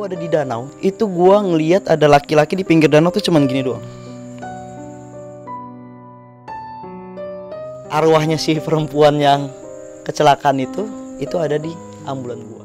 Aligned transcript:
Gue 0.00 0.08
ada 0.08 0.16
di 0.16 0.32
danau, 0.32 0.64
itu 0.80 1.04
gue 1.04 1.36
ngeliat 1.44 1.84
ada 1.84 2.08
laki-laki 2.08 2.56
di 2.56 2.64
pinggir 2.64 2.88
danau 2.88 3.12
tuh 3.12 3.20
cuman 3.20 3.44
gini 3.44 3.60
doang. 3.60 3.84
Arwahnya 7.92 8.40
si 8.40 8.56
perempuan 8.56 9.20
yang 9.20 9.52
kecelakaan 10.08 10.56
itu, 10.64 10.88
itu 11.20 11.36
ada 11.36 11.60
di 11.60 11.68
ambulan 12.08 12.40
gue. 12.40 12.64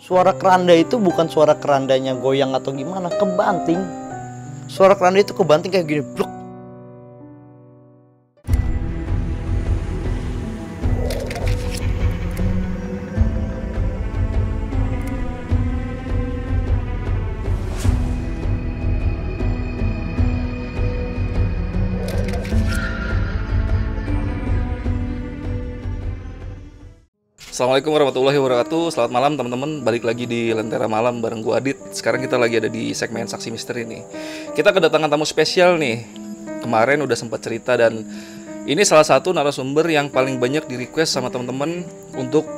Suara 0.00 0.32
keranda 0.32 0.72
itu 0.72 0.96
bukan 0.96 1.28
suara 1.28 1.52
kerandanya 1.52 2.16
goyang 2.16 2.56
atau 2.56 2.72
gimana, 2.72 3.12
kebanting. 3.12 3.84
Suara 4.64 4.96
keranda 4.96 5.20
itu 5.20 5.36
kebanting 5.36 5.76
kayak 5.76 5.84
gini, 5.84 6.00
bluk. 6.16 6.37
Assalamualaikum 27.68 27.96
warahmatullahi 28.00 28.38
wabarakatuh. 28.40 28.82
Selamat 28.96 29.12
malam 29.12 29.32
teman-teman. 29.36 29.84
Balik 29.84 30.08
lagi 30.08 30.24
di 30.24 30.56
Lentera 30.56 30.88
Malam 30.88 31.20
bareng 31.20 31.44
gua 31.44 31.60
Adit. 31.60 31.76
Sekarang 31.92 32.24
kita 32.24 32.40
lagi 32.40 32.56
ada 32.56 32.72
di 32.72 32.96
segmen 32.96 33.28
Saksi 33.28 33.52
Misteri 33.52 33.84
nih. 33.84 34.08
Kita 34.56 34.72
kedatangan 34.72 35.12
tamu 35.12 35.28
spesial 35.28 35.76
nih. 35.76 36.00
Kemarin 36.64 37.04
udah 37.04 37.12
sempat 37.12 37.44
cerita 37.44 37.76
dan 37.76 38.08
Ini 38.64 38.80
salah 38.88 39.04
satu 39.04 39.36
narasumber 39.36 39.84
yang 39.84 40.08
paling 40.08 40.40
banyak 40.40 40.64
di 40.64 40.80
request 40.80 41.12
sama 41.12 41.28
teman-teman 41.28 41.84
Untuk 42.16 42.48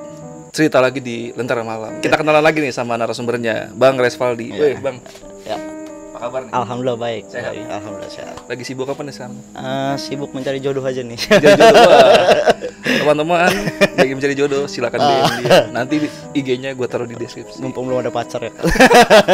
cerita 0.54 0.78
lagi 0.78 1.02
di 1.02 1.34
Lentera 1.34 1.66
Malam. 1.66 1.98
Kita 1.98 2.14
kenalan 2.14 2.46
lagi 2.46 2.62
nih 2.62 2.70
sama 2.70 2.94
narasumbernya 2.94 3.74
Bang 3.74 3.98
Resvaldi. 3.98 4.54
Weh 4.54 4.78
Bang 4.78 5.02
kabar 6.20 6.40
nih? 6.42 6.52
alhamdulillah 6.52 6.98
baik. 6.98 7.22
Sehat? 7.26 7.50
Baik, 7.50 7.64
Alhamdulillah 7.66 8.12
sehat. 8.12 8.36
Lagi 8.44 8.62
sibuk 8.62 8.86
apa 8.86 9.00
nih 9.00 9.12
sekarang? 9.12 9.36
Eh, 9.50 9.94
sibuk 9.96 10.30
mencari 10.30 10.58
jodoh 10.58 10.84
aja 10.84 11.00
nih. 11.00 11.16
Jodoh 11.16 11.68
Teman-teman 13.00 13.48
lagi 13.94 14.12
mencari 14.12 14.34
jodoh 14.34 14.64
silakan 14.64 14.98
DM 14.98 15.24
dia 15.38 15.58
Nanti 15.70 15.94
IG-nya 16.32 16.72
gue 16.72 16.86
taruh 16.86 17.04
di 17.04 17.14
deskripsi 17.14 17.60
Mumpung 17.60 17.86
belum 17.86 18.00
ada 18.00 18.10
pacar 18.10 18.40
ya. 18.42 18.52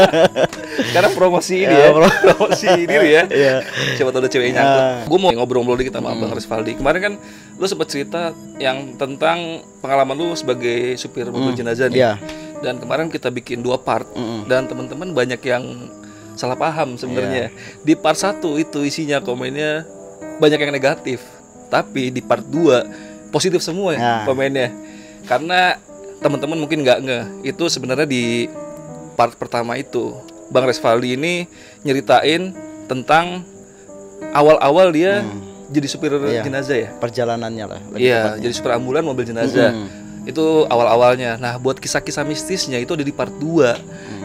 Sekarang 0.86 1.12
promosi 1.12 1.62
ini 1.62 1.72
Ya, 1.72 1.88
ya, 1.88 1.90
pro- 1.90 2.10
promosi 2.22 2.68
diri 2.84 3.08
ya. 3.12 3.22
Iya. 3.26 3.54
Siapa 3.96 4.10
tahu 4.10 4.22
ada 4.22 4.30
cewek 4.30 4.50
yang 4.50 4.56
nyangkut. 4.56 4.82
Ah. 4.82 4.98
Gue 5.04 5.18
mau 5.18 5.30
ngobrol-ngobrol 5.32 5.78
dikit 5.78 5.94
sama 5.94 6.14
Bang 6.14 6.32
Resvaldi. 6.32 6.72
Kemarin 6.74 7.00
kan 7.00 7.14
lu 7.56 7.66
sempat 7.66 7.88
cerita 7.88 8.30
yang 8.56 8.94
tentang 8.94 9.38
pengalaman 9.80 10.14
lu 10.14 10.26
sebagai 10.34 10.94
supir 10.94 11.26
mobil 11.26 11.54
jenazah 11.54 11.86
nih. 11.88 11.98
Iya. 11.98 12.12
Dan 12.56 12.78
kemarin 12.78 13.06
kita 13.08 13.28
bikin 13.28 13.60
dua 13.60 13.76
part 13.76 14.08
Mm-mm. 14.10 14.48
dan 14.48 14.64
teman-teman 14.64 15.12
banyak 15.12 15.40
yang 15.42 15.64
salah 16.36 16.54
paham 16.54 16.94
sebenarnya. 16.94 17.50
Di 17.80 17.92
part 17.92 18.16
satu 18.16 18.56
itu 18.56 18.80
isinya 18.80 19.18
komennya 19.18 19.84
banyak 20.36 20.58
yang 20.58 20.70
negatif. 20.70 21.20
Tapi 21.66 22.08
di 22.08 22.20
part 22.20 22.44
2 22.44 22.86
positif 23.28 23.58
semua 23.58 23.92
ya 23.92 23.98
Nah. 23.98 24.24
komennya. 24.24 24.70
Karena 25.26 25.74
teman-teman 26.22 26.56
mungkin 26.56 26.80
nggak 26.80 26.98
nge 27.02 27.18
itu 27.44 27.64
sebenarnya 27.66 28.06
di 28.06 28.46
part 29.14 29.34
pertama 29.34 29.74
itu 29.74 30.14
Bang 30.48 30.64
Resvaldi 30.64 31.18
ini 31.18 31.44
nyeritain 31.82 32.54
tentang 32.86 33.42
awal-awal 34.32 34.94
dia 34.94 35.26
jadi 35.66 35.86
supir 35.90 36.14
Iya. 36.14 36.46
jenazah 36.46 36.78
ya. 36.78 36.88
Perjalanannya 36.96 37.64
lah. 37.66 37.80
Iya, 37.98 38.38
tepatnya. 38.38 38.42
jadi 38.46 38.52
supir 38.54 38.70
ambulan 38.70 39.02
mobil 39.02 39.26
jenazah. 39.26 39.74
Mm. 39.74 39.88
Itu 40.26 40.66
awal-awalnya. 40.66 41.38
Nah, 41.38 41.58
buat 41.58 41.78
kisah-kisah 41.78 42.22
mistisnya 42.22 42.78
itu 42.78 42.94
ada 42.94 43.02
di 43.02 43.10
part 43.10 43.34
2. 43.34 43.74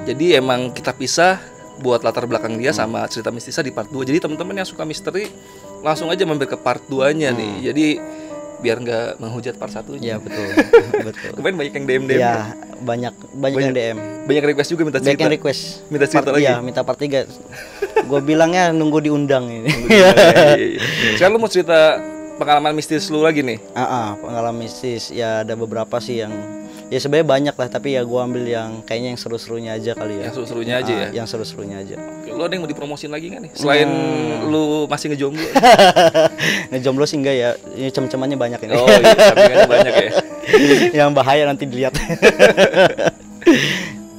Jadi 0.06 0.38
emang 0.38 0.70
kita 0.70 0.94
pisah 0.94 1.42
buat 1.77 2.02
latar 2.02 2.25
belakang 2.25 2.58
dia 2.58 2.72
sama 2.72 3.05
cerita 3.05 3.30
mistisnya 3.30 3.61
di 3.61 3.72
part 3.72 3.88
2. 3.88 4.03
Jadi 4.03 4.19
teman-teman 4.19 4.53
yang 4.53 4.67
suka 4.67 4.83
misteri 4.83 5.32
langsung 5.80 6.08
aja 6.08 6.21
mampir 6.23 6.45
ke 6.45 6.55
part 6.55 6.83
2-nya 6.83 7.32
nih. 7.32 7.54
Jadi 7.64 7.86
biar 8.61 8.77
nggak 8.77 9.17
menghujat 9.17 9.58
part 9.58 9.71
1 9.71 9.98
Iya 9.98 10.17
betul. 10.17 10.45
betul. 11.08 11.31
Kemarin 11.33 11.55
banyak 11.55 11.73
yang 11.73 11.86
DM 11.86 12.04
DM. 12.05 12.20
Iya, 12.20 12.36
banyak 12.80 13.14
banyak 13.33 13.58
yang 13.60 13.73
DM. 13.73 13.98
Banyak 14.21 14.43
request 14.45 14.70
juga 14.70 14.81
minta 14.83 14.99
Banyak 14.99 15.10
cerita. 15.10 15.23
yang 15.23 15.33
request. 15.33 15.61
Minta 15.87 16.05
cerita 16.05 16.21
Part- 16.23 16.36
lagi. 16.36 16.45
Iya, 16.45 16.55
minta 16.60 16.81
part 16.83 16.99
3. 16.99 18.05
Gue 18.05 18.20
bilangnya 18.30 18.70
nunggu 18.70 19.02
diundang 19.02 19.49
ini. 19.49 19.71
Iya, 19.87 20.10
iya, 20.54 20.67
iya. 20.77 20.81
Sekarang 21.17 21.33
lu 21.36 21.42
mau 21.42 21.49
cerita 21.49 21.98
pengalaman 22.37 22.73
mistis 22.73 23.10
lu 23.10 23.21
lagi 23.21 23.42
nih. 23.42 23.58
Ah, 23.73 23.81
ah, 23.81 24.08
pengalaman 24.15 24.61
mistis 24.61 25.10
ya 25.10 25.42
ada 25.42 25.54
beberapa 25.54 25.98
sih 25.98 26.21
yang 26.21 26.30
ya 26.92 27.00
sebenarnya 27.00 27.24
banyak 27.26 27.56
lah 27.56 27.68
tapi 27.68 27.96
ya 27.96 28.04
gua 28.04 28.28
ambil 28.28 28.44
yang 28.44 28.84
kayaknya 28.84 29.16
yang 29.16 29.20
seru-serunya 29.20 29.72
aja 29.74 29.96
kali 29.96 30.20
ya. 30.20 30.28
Yang 30.28 30.34
seru-serunya 30.36 30.76
aja 30.78 30.92
Ah, 30.92 31.00
ya. 31.00 31.08
Yang 31.16 31.28
seru-serunya 31.32 31.78
aja. 31.80 31.96
Oke, 31.96 32.30
Lu 32.30 32.44
ada 32.44 32.52
yang 32.52 32.62
mau 32.62 32.70
dipromosin 32.70 33.08
lagi 33.08 33.32
nggak 33.32 33.42
nih? 33.42 33.52
Selain 33.56 33.88
Hmm. 33.88 34.52
lu 34.52 34.62
masih 34.86 35.08
ngejomblo. 35.10 35.48
Ngejomblo 36.72 37.06
sih 37.08 37.16
enggak 37.16 37.36
ya. 37.36 37.50
Ini 37.72 37.90
cem-cemannya 37.90 38.36
banyak 38.36 38.60
ini. 38.62 38.72
Oh 38.76 38.88
iya, 38.88 39.64
banyak 39.66 39.94
ya. 39.96 40.12
yang 41.00 41.16
bahaya 41.16 41.48
nanti 41.48 41.64
dilihat. 41.64 41.96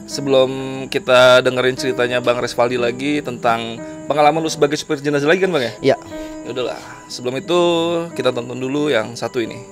Sebelum 0.04 0.50
kita 0.88 1.40
dengerin 1.40 1.72
ceritanya 1.72 2.20
Bang 2.20 2.36
Resvaldi 2.36 2.76
lagi 2.76 3.20
tentang 3.20 3.80
pengalaman 4.04 4.40
lu 4.40 4.50
sebagai 4.50 4.76
supir 4.76 5.00
jenazah 5.00 5.24
lagi 5.24 5.40
kan 5.40 5.48
Bang 5.48 5.64
ya? 5.64 5.72
ya. 5.80 5.96
Ya 6.42 6.50
udahlah, 6.50 6.76
sebelum 7.06 7.38
itu 7.38 7.60
kita 8.12 8.28
tonton 8.28 8.58
dulu 8.58 8.90
yang 8.90 9.14
satu 9.14 9.38
ini. 9.38 9.62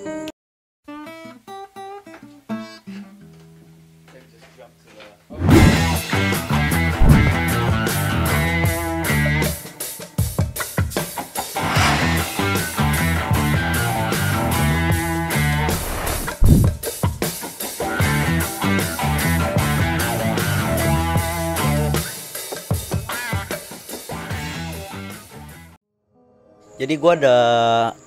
Jadi 26.91 26.99
gua 26.99 27.15
ada 27.15 27.37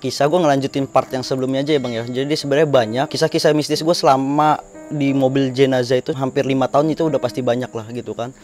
kisah 0.03 0.27
gua 0.27 0.43
ngelanjutin 0.43 0.83
part 0.91 1.07
yang 1.07 1.23
sebelumnya 1.23 1.63
aja 1.63 1.71
ya 1.71 1.79
bang 1.79 1.93
ya. 1.95 2.03
Jadi 2.03 2.35
sebenarnya 2.35 2.67
banyak 2.67 3.05
kisah-kisah 3.07 3.55
mistis 3.55 3.79
gue 3.79 3.95
selama 3.95 4.59
di 4.91 5.15
mobil 5.15 5.55
jenazah 5.55 6.03
itu 6.03 6.11
hampir 6.11 6.43
lima 6.43 6.67
tahun 6.67 6.91
itu 6.91 7.07
udah 7.07 7.15
pasti 7.15 7.39
banyak 7.39 7.71
lah 7.71 7.87
gitu 7.95 8.11
kan. 8.11 8.35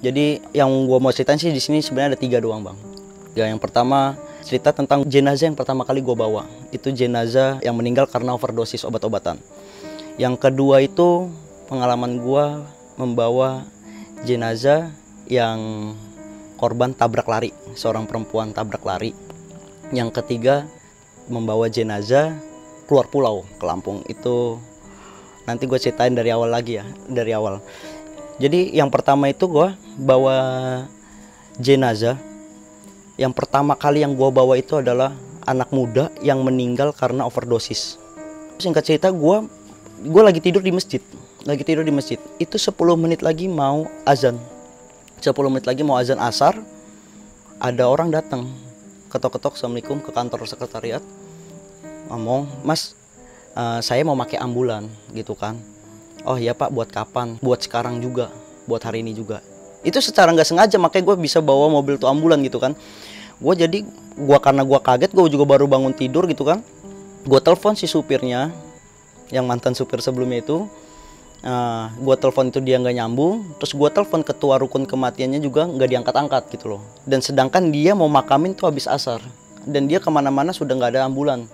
Jadi 0.00 0.40
yang 0.56 0.72
gua 0.88 0.96
mau 0.96 1.12
ceritain 1.12 1.36
sih 1.36 1.52
di 1.52 1.60
sini 1.60 1.84
sebenarnya 1.84 2.16
ada 2.16 2.20
tiga 2.24 2.40
doang 2.40 2.64
bang. 2.64 2.76
Ya 3.36 3.52
yang 3.52 3.60
pertama 3.60 4.16
cerita 4.40 4.72
tentang 4.72 5.04
jenazah 5.04 5.52
yang 5.52 5.60
pertama 5.60 5.84
kali 5.84 6.00
gua 6.00 6.16
bawa. 6.16 6.42
Itu 6.72 6.88
jenazah 6.88 7.60
yang 7.60 7.76
meninggal 7.76 8.08
karena 8.08 8.32
overdosis 8.32 8.88
obat-obatan. 8.88 9.44
Yang 10.16 10.40
kedua 10.40 10.80
itu 10.80 11.28
pengalaman 11.68 12.16
gua 12.16 12.64
membawa 12.96 13.68
jenazah 14.24 14.88
yang 15.28 15.92
korban 16.56 16.96
tabrak 16.96 17.28
lari, 17.28 17.52
seorang 17.76 18.08
perempuan 18.08 18.56
tabrak 18.56 18.80
lari 18.88 19.31
yang 19.92 20.08
ketiga 20.08 20.66
membawa 21.28 21.68
jenazah 21.68 22.34
keluar 22.88 23.06
pulau 23.06 23.44
ke 23.60 23.64
Lampung. 23.64 24.02
Itu 24.08 24.58
nanti 25.44 25.68
gue 25.68 25.78
ceritain 25.78 26.16
dari 26.16 26.32
awal 26.32 26.50
lagi 26.50 26.80
ya 26.80 26.84
dari 27.06 27.30
awal. 27.36 27.60
Jadi 28.40 28.72
yang 28.74 28.88
pertama 28.88 29.28
itu 29.28 29.46
gue 29.46 29.68
bawa 30.00 30.36
jenazah. 31.60 32.18
Yang 33.20 33.32
pertama 33.36 33.76
kali 33.76 34.02
yang 34.02 34.16
gue 34.16 34.28
bawa 34.32 34.56
itu 34.56 34.80
adalah 34.80 35.12
anak 35.44 35.68
muda 35.70 36.08
yang 36.24 36.40
meninggal 36.42 36.96
karena 36.96 37.28
overdosis. 37.28 38.00
Singkat 38.56 38.82
cerita 38.82 39.08
gue 39.12 39.46
gue 40.02 40.22
lagi 40.24 40.40
tidur 40.42 40.64
di 40.64 40.74
masjid 40.74 40.98
lagi 41.42 41.62
tidur 41.66 41.82
di 41.82 41.90
masjid. 41.90 42.18
Itu 42.38 42.54
10 42.54 42.74
menit 42.94 43.20
lagi 43.20 43.50
mau 43.50 43.86
azan. 44.06 44.38
10 45.18 45.34
menit 45.50 45.66
lagi 45.66 45.82
mau 45.82 45.98
azan 45.98 46.18
asar 46.18 46.58
ada 47.62 47.86
orang 47.86 48.10
datang 48.10 48.50
ketok-ketok 49.12 49.60
assalamualaikum 49.60 50.00
ke 50.00 50.08
kantor 50.08 50.48
sekretariat. 50.48 51.04
Ngomong 52.08 52.48
mas 52.64 52.96
eh, 53.52 53.80
saya 53.84 54.00
mau 54.08 54.16
pakai 54.16 54.40
ambulan 54.40 54.88
gitu 55.12 55.36
kan. 55.36 55.60
Oh 56.24 56.40
iya 56.40 56.56
pak 56.56 56.72
buat 56.72 56.88
kapan? 56.88 57.36
Buat 57.44 57.68
sekarang 57.68 58.00
juga 58.00 58.32
buat 58.64 58.80
hari 58.80 59.04
ini 59.04 59.12
juga. 59.12 59.44
Itu 59.84 60.00
secara 60.00 60.32
nggak 60.32 60.48
sengaja 60.48 60.76
makanya 60.80 61.12
gue 61.12 61.16
bisa 61.20 61.42
bawa 61.42 61.68
mobil 61.68 62.00
tuh 62.00 62.08
ambulan 62.08 62.40
gitu 62.40 62.56
kan. 62.56 62.72
Gue 63.42 63.54
jadi 63.58 63.82
gua 64.14 64.38
karena 64.38 64.62
gua 64.62 64.78
kaget 64.78 65.10
gue 65.10 65.24
juga 65.34 65.44
baru 65.44 65.66
bangun 65.66 65.90
tidur 65.92 66.24
gitu 66.30 66.46
kan. 66.46 66.62
Gue 67.26 67.42
telepon 67.42 67.74
si 67.74 67.90
supirnya 67.90 68.54
yang 69.34 69.44
mantan 69.50 69.74
supir 69.74 69.98
sebelumnya 69.98 70.40
itu 70.40 70.70
Nah, 71.42 71.90
gua 71.98 72.14
telepon 72.14 72.54
itu 72.54 72.62
dia 72.62 72.78
nggak 72.78 72.96
nyambung, 73.02 73.42
terus 73.58 73.74
gua 73.74 73.90
telepon 73.90 74.22
ketua 74.22 74.62
rukun 74.62 74.86
kematiannya 74.86 75.42
juga 75.42 75.66
nggak 75.66 75.88
diangkat-angkat 75.90 76.42
gitu 76.54 76.78
loh. 76.78 76.82
Dan 77.02 77.18
sedangkan 77.18 77.74
dia 77.74 77.98
mau 77.98 78.06
makamin 78.06 78.54
tuh 78.54 78.70
habis 78.70 78.86
asar, 78.86 79.18
dan 79.66 79.90
dia 79.90 79.98
ke 79.98 80.06
mana-mana 80.06 80.54
sudah 80.54 80.78
nggak 80.78 80.94
ada 80.94 81.10
ambulan. 81.10 81.50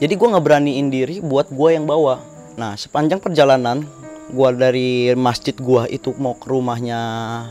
Jadi 0.00 0.16
gua 0.16 0.36
nggak 0.36 0.44
beraniin 0.48 0.88
diri 0.88 1.20
buat 1.20 1.52
gua 1.52 1.76
yang 1.76 1.84
bawa. 1.84 2.24
Nah, 2.56 2.72
sepanjang 2.80 3.20
perjalanan 3.20 3.84
gua 4.32 4.52
dari 4.52 5.12
masjid 5.16 5.56
gua 5.56 5.88
itu 5.88 6.12
mau 6.16 6.36
ke 6.36 6.48
rumahnya 6.48 7.00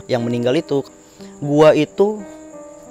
yang 0.06 0.22
meninggal 0.22 0.54
itu 0.54 0.86
gua 1.42 1.74
itu 1.74 2.22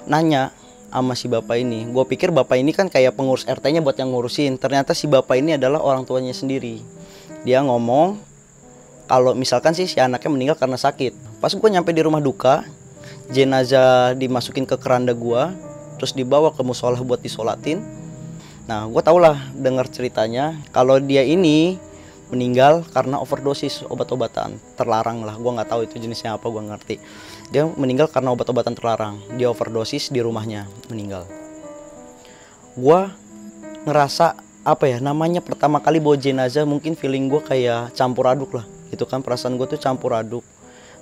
nanya 0.04 0.52
sama 0.88 1.12
si 1.16 1.28
bapak 1.28 1.56
ini 1.60 1.88
gua 1.88 2.04
pikir 2.04 2.28
bapak 2.28 2.60
ini 2.60 2.72
kan 2.76 2.92
kayak 2.92 3.16
pengurus 3.16 3.48
RT-nya 3.48 3.80
buat 3.80 3.96
yang 3.96 4.12
ngurusin 4.12 4.60
ternyata 4.60 4.92
si 4.92 5.08
bapak 5.08 5.40
ini 5.40 5.56
adalah 5.56 5.80
orang 5.80 6.04
tuanya 6.04 6.32
sendiri 6.36 6.80
dia 7.44 7.64
ngomong 7.64 8.20
kalau 9.08 9.32
misalkan 9.32 9.72
sih 9.72 9.88
si 9.88 9.98
anaknya 9.98 10.28
meninggal 10.28 10.56
karena 10.60 10.76
sakit. 10.76 11.40
Pas 11.40 11.50
gua 11.56 11.72
nyampe 11.72 11.90
di 11.96 12.04
rumah 12.04 12.20
duka 12.20 12.62
jenazah 13.32 14.12
dimasukin 14.12 14.68
ke 14.68 14.76
keranda 14.76 15.16
gua 15.16 15.56
terus 15.96 16.12
dibawa 16.12 16.52
ke 16.52 16.60
musola 16.60 17.00
buat 17.00 17.24
disolatin. 17.24 17.80
Nah 18.68 18.84
gua 18.86 19.00
tau 19.00 19.16
lah 19.16 19.40
dengar 19.56 19.88
ceritanya 19.88 20.60
kalau 20.70 21.00
dia 21.00 21.24
ini 21.24 21.80
meninggal 22.28 22.84
karena 22.92 23.16
overdosis 23.16 23.80
obat-obatan 23.88 24.60
terlarang 24.76 25.24
lah. 25.24 25.40
Gua 25.40 25.56
nggak 25.56 25.72
tahu 25.72 25.88
itu 25.88 25.96
jenisnya 25.96 26.36
apa 26.36 26.44
gua 26.52 26.60
ngerti. 26.68 27.00
Dia 27.48 27.64
meninggal 27.64 28.12
karena 28.12 28.36
obat-obatan 28.36 28.76
terlarang. 28.76 29.16
Dia 29.40 29.48
overdosis 29.48 30.12
di 30.12 30.20
rumahnya 30.20 30.68
meninggal. 30.92 31.24
Gua 32.76 33.08
ngerasa 33.88 34.36
apa 34.68 34.84
ya 34.84 35.00
namanya 35.00 35.40
pertama 35.40 35.80
kali 35.80 35.96
bawa 35.96 36.20
jenazah 36.20 36.68
mungkin 36.68 36.92
feeling 36.92 37.32
gua 37.32 37.40
kayak 37.40 37.96
campur 37.96 38.28
aduk 38.28 38.52
lah 38.52 38.68
gitu 38.88 39.04
kan 39.04 39.20
perasaan 39.20 39.56
gue 39.60 39.66
tuh 39.68 39.80
campur 39.80 40.16
aduk. 40.16 40.44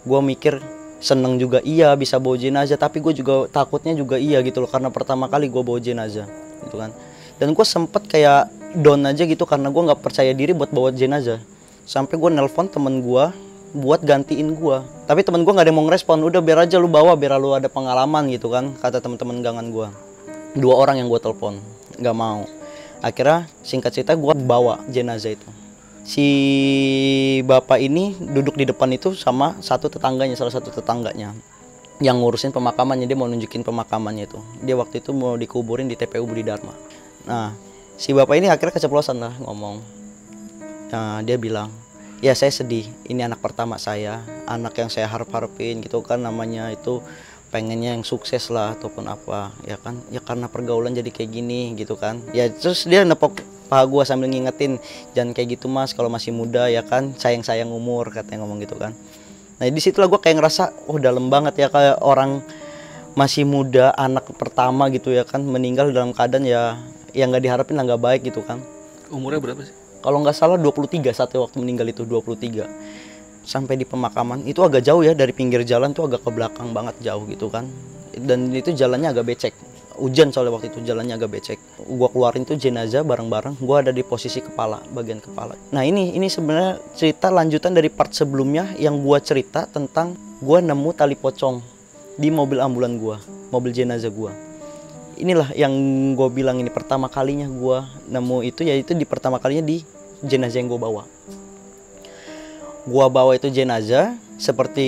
Gua 0.06 0.22
mikir 0.22 0.62
seneng 0.96 1.36
juga 1.36 1.60
iya 1.60 1.92
bisa 1.92 2.16
bawa 2.16 2.40
jenazah 2.40 2.80
tapi 2.80 3.04
gue 3.04 3.12
juga 3.12 3.44
takutnya 3.52 3.92
juga 3.92 4.16
iya 4.16 4.40
gitu 4.40 4.64
loh 4.64 4.70
karena 4.70 4.88
pertama 4.88 5.28
kali 5.28 5.52
gue 5.52 5.60
bawa 5.60 5.76
jenazah 5.76 6.24
gitu 6.64 6.76
kan. 6.80 6.90
Dan 7.36 7.52
gue 7.52 7.66
sempet 7.68 8.08
kayak 8.08 8.48
down 8.80 9.04
aja 9.04 9.28
gitu 9.28 9.44
karena 9.44 9.68
gue 9.68 9.82
nggak 9.92 10.00
percaya 10.00 10.32
diri 10.32 10.56
buat 10.56 10.72
bawa 10.72 10.92
jenazah 10.92 11.40
sampai 11.84 12.16
gue 12.16 12.30
nelpon 12.32 12.66
temen 12.72 13.04
gue 13.04 13.24
buat 13.76 14.00
gantiin 14.00 14.56
gue 14.56 14.78
tapi 15.04 15.20
temen 15.20 15.44
gue 15.44 15.52
nggak 15.52 15.68
ada 15.68 15.70
yang 15.70 15.78
mau 15.78 15.86
ngerespon. 15.86 16.24
Udah 16.24 16.40
biar 16.40 16.64
aja 16.64 16.80
lu 16.80 16.88
bawa 16.88 17.12
biar 17.12 17.36
lu 17.36 17.52
ada 17.52 17.68
pengalaman 17.68 18.32
gitu 18.32 18.48
kan 18.48 18.72
kata 18.80 19.04
temen-temen 19.04 19.44
gangan 19.44 19.68
gue 19.68 19.88
dua 20.56 20.80
orang 20.80 20.96
yang 21.04 21.12
gue 21.12 21.20
telepon 21.20 21.60
nggak 22.00 22.16
mau. 22.16 22.48
Akhirnya 23.04 23.44
singkat 23.60 23.92
cerita 23.92 24.16
gue 24.16 24.32
bawa 24.32 24.80
jenazah 24.88 25.36
itu 25.36 25.65
si 26.06 26.28
bapak 27.42 27.82
ini 27.82 28.14
duduk 28.14 28.54
di 28.54 28.64
depan 28.64 28.94
itu 28.94 29.12
sama 29.18 29.58
satu 29.58 29.90
tetangganya 29.90 30.38
salah 30.38 30.54
satu 30.54 30.70
tetangganya 30.70 31.34
yang 31.98 32.22
ngurusin 32.22 32.54
pemakamannya 32.54 33.10
dia 33.10 33.18
mau 33.18 33.26
nunjukin 33.26 33.66
pemakamannya 33.66 34.30
itu. 34.30 34.38
Dia 34.62 34.78
waktu 34.78 35.02
itu 35.02 35.10
mau 35.10 35.34
dikuburin 35.34 35.90
di 35.90 35.98
TPU 35.98 36.22
Budi 36.28 36.46
Dharma. 36.46 36.72
Nah 37.26 37.52
si 37.98 38.14
bapak 38.14 38.38
ini 38.38 38.46
akhirnya 38.46 38.76
keceplosan 38.78 39.18
lah 39.18 39.34
ngomong. 39.42 39.82
Nah, 40.86 41.18
dia 41.26 41.34
bilang 41.34 41.72
ya 42.22 42.36
saya 42.38 42.54
sedih. 42.54 42.86
Ini 43.08 43.26
anak 43.26 43.42
pertama 43.42 43.80
saya 43.80 44.22
anak 44.46 44.78
yang 44.78 44.88
saya 44.92 45.10
harap 45.10 45.28
harapin 45.34 45.82
gitu 45.82 46.04
kan 46.06 46.22
namanya 46.22 46.70
itu 46.70 47.02
pengennya 47.56 47.96
yang 47.96 48.04
sukses 48.04 48.52
lah 48.52 48.76
ataupun 48.76 49.08
apa 49.08 49.56
ya 49.64 49.80
kan? 49.80 49.96
Ya 50.12 50.20
karena 50.20 50.44
pergaulan 50.52 50.92
jadi 50.92 51.08
kayak 51.08 51.30
gini 51.32 51.72
gitu 51.72 51.96
kan. 51.96 52.20
Ya 52.36 52.52
terus 52.52 52.84
dia 52.84 53.00
nepok 53.08 53.40
paha 53.72 53.88
gue 53.88 54.02
sambil 54.04 54.28
ngingetin 54.28 54.76
jangan 55.16 55.32
kayak 55.32 55.56
gitu 55.56 55.72
mas 55.72 55.96
kalau 55.96 56.12
masih 56.12 56.36
muda 56.36 56.68
ya 56.68 56.84
kan? 56.84 57.16
Sayang 57.16 57.40
sayang 57.40 57.72
umur 57.72 58.12
katanya 58.12 58.44
ngomong 58.44 58.60
gitu 58.60 58.76
kan. 58.76 58.92
Nah 59.56 59.64
di 59.64 59.80
situlah 59.80 60.12
gue 60.12 60.20
kayak 60.20 60.36
ngerasa 60.36 60.92
oh 60.92 61.00
dalam 61.00 61.32
banget 61.32 61.56
ya 61.56 61.72
kayak 61.72 62.04
orang 62.04 62.44
masih 63.16 63.48
muda 63.48 63.96
anak 63.96 64.28
pertama 64.36 64.92
gitu 64.92 65.08
ya 65.08 65.24
kan 65.24 65.40
meninggal 65.40 65.88
dalam 65.88 66.12
keadaan 66.12 66.44
ya 66.44 66.76
yang 67.16 67.32
nggak 67.32 67.48
diharapin 67.48 67.80
lah 67.80 67.88
nggak 67.88 68.02
baik 68.04 68.20
gitu 68.28 68.44
kan. 68.44 68.60
Umurnya 69.08 69.40
berapa 69.40 69.64
sih? 69.64 69.86
kalau 70.06 70.22
nggak 70.22 70.38
salah 70.38 70.54
23 70.54 71.02
saat 71.10 71.34
waktu 71.34 71.58
meninggal 71.58 71.90
itu 71.90 72.06
23 72.06 72.62
sampai 73.46 73.78
di 73.78 73.86
pemakaman 73.86 74.42
itu 74.42 74.58
agak 74.66 74.82
jauh 74.82 75.06
ya 75.06 75.14
dari 75.14 75.30
pinggir 75.30 75.62
jalan 75.62 75.94
tuh 75.94 76.10
agak 76.10 76.26
ke 76.26 76.30
belakang 76.34 76.74
banget 76.74 76.98
jauh 77.00 77.22
gitu 77.30 77.46
kan. 77.46 77.70
Dan 78.18 78.50
itu 78.50 78.74
jalannya 78.74 79.14
agak 79.14 79.24
becek. 79.30 79.54
Hujan 79.96 80.28
soalnya 80.28 80.52
waktu 80.52 80.68
itu 80.74 80.84
jalannya 80.84 81.16
agak 81.16 81.30
becek. 81.32 81.58
Gua 81.86 82.12
keluarin 82.12 82.44
tuh 82.44 82.58
jenazah 82.58 83.06
bareng-bareng 83.06 83.56
gua 83.62 83.80
ada 83.80 83.94
di 83.94 84.04
posisi 84.04 84.42
kepala 84.42 84.82
bagian 84.92 85.22
kepala. 85.22 85.56
Nah 85.72 85.86
ini 85.86 86.12
ini 86.12 86.28
sebenarnya 86.28 86.82
cerita 86.92 87.32
lanjutan 87.32 87.72
dari 87.72 87.88
part 87.88 88.12
sebelumnya 88.12 88.76
yang 88.76 89.00
gua 89.00 89.22
cerita 89.22 89.64
tentang 89.64 90.18
gua 90.42 90.60
nemu 90.60 90.90
tali 90.92 91.16
pocong 91.16 91.62
di 92.18 92.28
mobil 92.28 92.60
ambulan 92.60 92.98
gua 93.00 93.16
mobil 93.48 93.72
jenazah 93.72 94.12
gua. 94.12 94.34
Inilah 95.16 95.48
yang 95.56 95.72
gue 96.12 96.28
bilang 96.28 96.60
ini 96.60 96.68
pertama 96.68 97.08
kalinya 97.08 97.48
gua 97.48 97.88
nemu 98.04 98.44
itu 98.44 98.68
yaitu 98.68 98.92
di 98.92 99.08
pertama 99.08 99.40
kalinya 99.40 99.64
di 99.64 99.80
jenazah 100.20 100.60
yang 100.60 100.68
gue 100.68 100.76
bawa 100.76 101.15
gua 102.86 103.10
bawa 103.10 103.34
itu 103.34 103.50
jenazah 103.50 104.14
seperti 104.38 104.86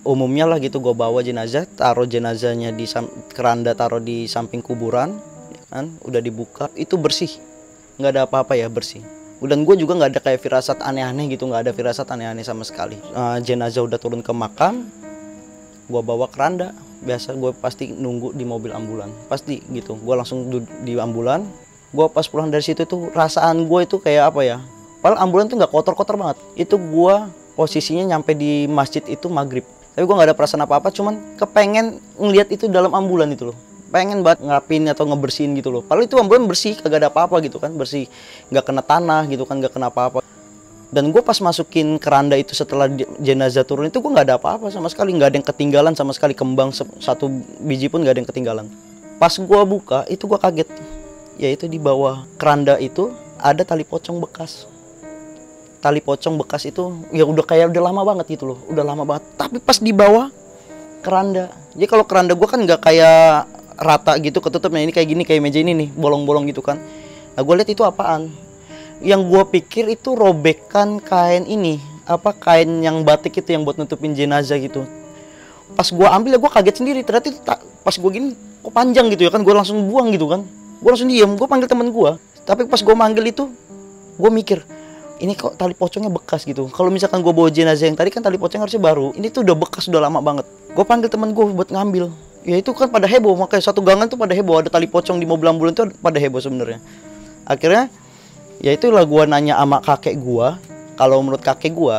umumnya 0.00 0.48
lah 0.48 0.56
gitu 0.58 0.80
gua 0.80 0.96
bawa 0.96 1.20
jenazah 1.20 1.68
taruh 1.68 2.08
jenazahnya 2.08 2.72
di 2.72 2.88
keranda 3.36 3.76
taruh 3.76 4.00
di 4.00 4.24
samping 4.24 4.64
kuburan 4.64 5.20
ya 5.52 5.62
kan? 5.68 5.84
Udah 6.02 6.24
dibuka 6.24 6.72
itu 6.72 6.96
bersih. 6.96 7.30
Nggak 8.00 8.10
ada 8.16 8.22
apa-apa 8.24 8.56
ya 8.56 8.72
bersih. 8.72 9.04
Dan 9.38 9.62
gue 9.62 9.78
juga 9.78 9.94
nggak 9.94 10.18
ada 10.18 10.20
kayak 10.22 10.40
firasat 10.42 10.82
aneh-aneh 10.82 11.30
gitu 11.30 11.46
nggak 11.46 11.70
ada 11.70 11.72
firasat 11.76 12.10
aneh-aneh 12.10 12.42
sama 12.42 12.66
sekali. 12.66 12.98
Eh, 12.98 13.38
jenazah 13.44 13.86
udah 13.86 13.98
turun 14.00 14.18
ke 14.18 14.32
makam 14.34 14.88
gua 15.86 16.02
bawa 16.02 16.26
keranda. 16.26 16.74
Biasa 16.98 17.38
gue 17.38 17.54
pasti 17.54 17.94
nunggu 17.94 18.34
di 18.34 18.42
mobil 18.42 18.74
ambulan. 18.74 19.10
Pasti 19.30 19.62
gitu 19.70 19.94
gua 20.02 20.22
langsung 20.22 20.50
di 20.82 20.92
ambulan. 20.98 21.46
Gua 21.94 22.10
pas 22.10 22.26
pulang 22.26 22.50
dari 22.50 22.66
situ 22.66 22.82
tuh 22.84 23.14
rasaan 23.14 23.66
gue 23.70 23.80
itu 23.86 23.96
kayak 24.02 24.34
apa 24.34 24.40
ya 24.44 24.58
Padahal 25.08 25.24
ambulan 25.24 25.48
tuh 25.48 25.56
nggak 25.56 25.72
kotor-kotor 25.72 26.20
banget. 26.20 26.36
Itu 26.52 26.76
gua 26.76 27.32
posisinya 27.56 28.04
nyampe 28.12 28.36
di 28.36 28.68
masjid 28.68 29.00
itu 29.08 29.24
maghrib. 29.32 29.64
Tapi 29.96 30.04
gua 30.04 30.20
nggak 30.20 30.28
ada 30.28 30.36
perasaan 30.36 30.68
apa-apa, 30.68 30.92
cuman 30.92 31.16
kepengen 31.40 31.96
ngelihat 32.20 32.52
itu 32.52 32.68
dalam 32.68 32.92
ambulan 32.92 33.32
itu 33.32 33.48
loh. 33.48 33.56
Pengen 33.88 34.20
banget 34.20 34.44
ngerapin 34.44 34.84
atau 34.84 35.08
ngebersihin 35.08 35.56
gitu 35.56 35.72
loh. 35.72 35.80
Padahal 35.80 36.04
itu 36.04 36.20
ambulan 36.20 36.44
bersih, 36.44 36.76
kagak 36.76 37.00
ada 37.00 37.08
apa-apa 37.08 37.40
gitu 37.40 37.56
kan, 37.56 37.72
bersih, 37.72 38.04
nggak 38.52 38.68
kena 38.68 38.84
tanah 38.84 39.24
gitu 39.32 39.48
kan, 39.48 39.56
nggak 39.56 39.72
kena 39.72 39.88
apa-apa. 39.88 40.20
Dan 40.92 41.08
gue 41.08 41.24
pas 41.24 41.40
masukin 41.40 41.96
keranda 41.96 42.36
itu 42.36 42.52
setelah 42.52 42.84
jenazah 43.16 43.64
turun 43.64 43.88
itu 43.88 44.04
gue 44.04 44.12
nggak 44.12 44.28
ada 44.28 44.36
apa-apa 44.36 44.68
sama 44.68 44.92
sekali, 44.92 45.16
nggak 45.16 45.32
ada 45.32 45.36
yang 45.40 45.48
ketinggalan 45.48 45.96
sama 45.96 46.12
sekali 46.12 46.36
kembang 46.36 46.68
satu 47.00 47.32
biji 47.64 47.88
pun 47.88 48.04
nggak 48.04 48.12
ada 48.12 48.20
yang 48.20 48.28
ketinggalan. 48.28 48.66
Pas 49.16 49.32
gua 49.40 49.64
buka 49.64 50.04
itu 50.12 50.28
gua 50.28 50.36
kaget, 50.36 50.68
yaitu 51.40 51.64
di 51.64 51.80
bawah 51.80 52.28
keranda 52.36 52.76
itu 52.76 53.08
ada 53.40 53.64
tali 53.64 53.88
pocong 53.88 54.20
bekas 54.20 54.67
tali 55.78 56.02
pocong 56.02 56.34
bekas 56.42 56.66
itu 56.66 57.06
ya 57.14 57.22
udah 57.22 57.46
kayak 57.46 57.70
udah 57.70 57.82
lama 57.82 58.02
banget 58.02 58.38
gitu 58.38 58.54
loh 58.54 58.58
udah 58.66 58.84
lama 58.84 59.02
banget. 59.06 59.24
Tapi 59.38 59.62
pas 59.62 59.78
di 59.78 59.94
bawah 59.94 60.30
keranda. 61.02 61.54
Jadi 61.74 61.86
kalau 61.86 62.04
keranda 62.04 62.34
gua 62.34 62.48
kan 62.50 62.60
nggak 62.62 62.80
kayak 62.82 63.46
rata 63.78 64.18
gitu 64.18 64.42
ketutupnya. 64.42 64.82
Ini 64.82 64.92
kayak 64.92 65.08
gini 65.08 65.22
kayak 65.22 65.40
meja 65.42 65.62
ini 65.62 65.72
nih 65.74 65.88
bolong-bolong 65.94 66.50
gitu 66.50 66.60
kan. 66.60 66.82
Nah 67.38 67.40
gue 67.46 67.54
lihat 67.54 67.70
itu 67.70 67.86
apaan? 67.86 68.34
Yang 68.98 69.20
gua 69.30 69.42
pikir 69.46 69.86
itu 69.86 70.18
robekan 70.18 70.98
kain 70.98 71.46
ini 71.46 71.78
apa 72.02 72.34
kain 72.34 72.82
yang 72.82 73.06
batik 73.06 73.38
itu 73.38 73.54
yang 73.54 73.62
buat 73.62 73.78
nutupin 73.78 74.10
jenazah 74.18 74.58
gitu. 74.58 74.82
Pas 75.78 75.86
gua 75.94 76.18
ambil 76.18 76.34
ya 76.34 76.38
gua 76.42 76.50
kaget 76.50 76.82
sendiri. 76.82 77.06
Ternyata 77.06 77.30
itu 77.30 77.40
pas 77.86 77.94
gua 77.94 78.10
gini 78.10 78.34
kok 78.34 78.74
panjang 78.74 79.06
gitu 79.14 79.22
ya 79.22 79.30
kan? 79.30 79.46
Gua 79.46 79.62
langsung 79.62 79.86
buang 79.86 80.10
gitu 80.10 80.26
kan. 80.26 80.42
Gua 80.82 80.98
langsung 80.98 81.06
diem 81.06 81.30
gua 81.38 81.46
panggil 81.46 81.70
temen 81.70 81.94
gua. 81.94 82.18
Tapi 82.42 82.66
pas 82.66 82.82
gua 82.82 82.98
manggil 82.98 83.30
itu 83.30 83.46
gua 84.18 84.34
mikir 84.34 84.66
ini 85.18 85.34
kok 85.34 85.58
tali 85.58 85.74
pocongnya 85.74 86.10
bekas 86.10 86.46
gitu. 86.46 86.70
Kalau 86.70 86.90
misalkan 86.94 87.22
gue 87.22 87.34
bawa 87.34 87.50
jenazah 87.50 87.90
yang 87.90 87.98
tadi 87.98 88.14
kan 88.14 88.22
tali 88.22 88.38
pocong 88.38 88.62
harusnya 88.62 88.78
baru. 88.78 89.14
Ini 89.18 89.34
tuh 89.34 89.42
udah 89.42 89.56
bekas 89.58 89.90
udah 89.90 90.06
lama 90.06 90.22
banget. 90.22 90.46
Gue 90.74 90.84
panggil 90.86 91.10
temen 91.10 91.34
gue 91.34 91.44
buat 91.50 91.70
ngambil. 91.70 92.10
Ya 92.46 92.56
itu 92.56 92.70
kan 92.72 92.88
pada 92.88 93.10
heboh 93.10 93.34
makanya 93.34 93.68
satu 93.68 93.82
gangan 93.82 94.06
tuh 94.06 94.16
pada 94.16 94.32
heboh. 94.32 94.62
Ada 94.62 94.70
tali 94.70 94.86
pocong 94.86 95.18
di 95.18 95.26
mobil 95.26 95.50
ambulan 95.50 95.74
tuh 95.74 95.90
pada 95.98 96.16
heboh 96.22 96.38
sebenarnya. 96.38 96.78
Akhirnya 97.42 97.90
ya 98.62 98.70
itulah 98.74 99.02
gue 99.02 99.22
nanya 99.26 99.58
sama 99.58 99.82
kakek 99.82 100.14
gue 100.18 100.48
kalau 100.94 101.18
menurut 101.22 101.42
kakek 101.42 101.74
gue 101.74 101.96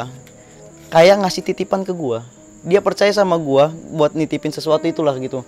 kayak 0.92 1.24
ngasih 1.24 1.44
titipan 1.44 1.84
ke 1.84 1.94
gue 1.96 2.20
dia 2.64 2.84
percaya 2.84 3.12
sama 3.16 3.40
gue 3.40 3.72
buat 3.96 4.12
nitipin 4.12 4.52
sesuatu 4.52 4.84
itulah 4.88 5.16
gitu. 5.20 5.48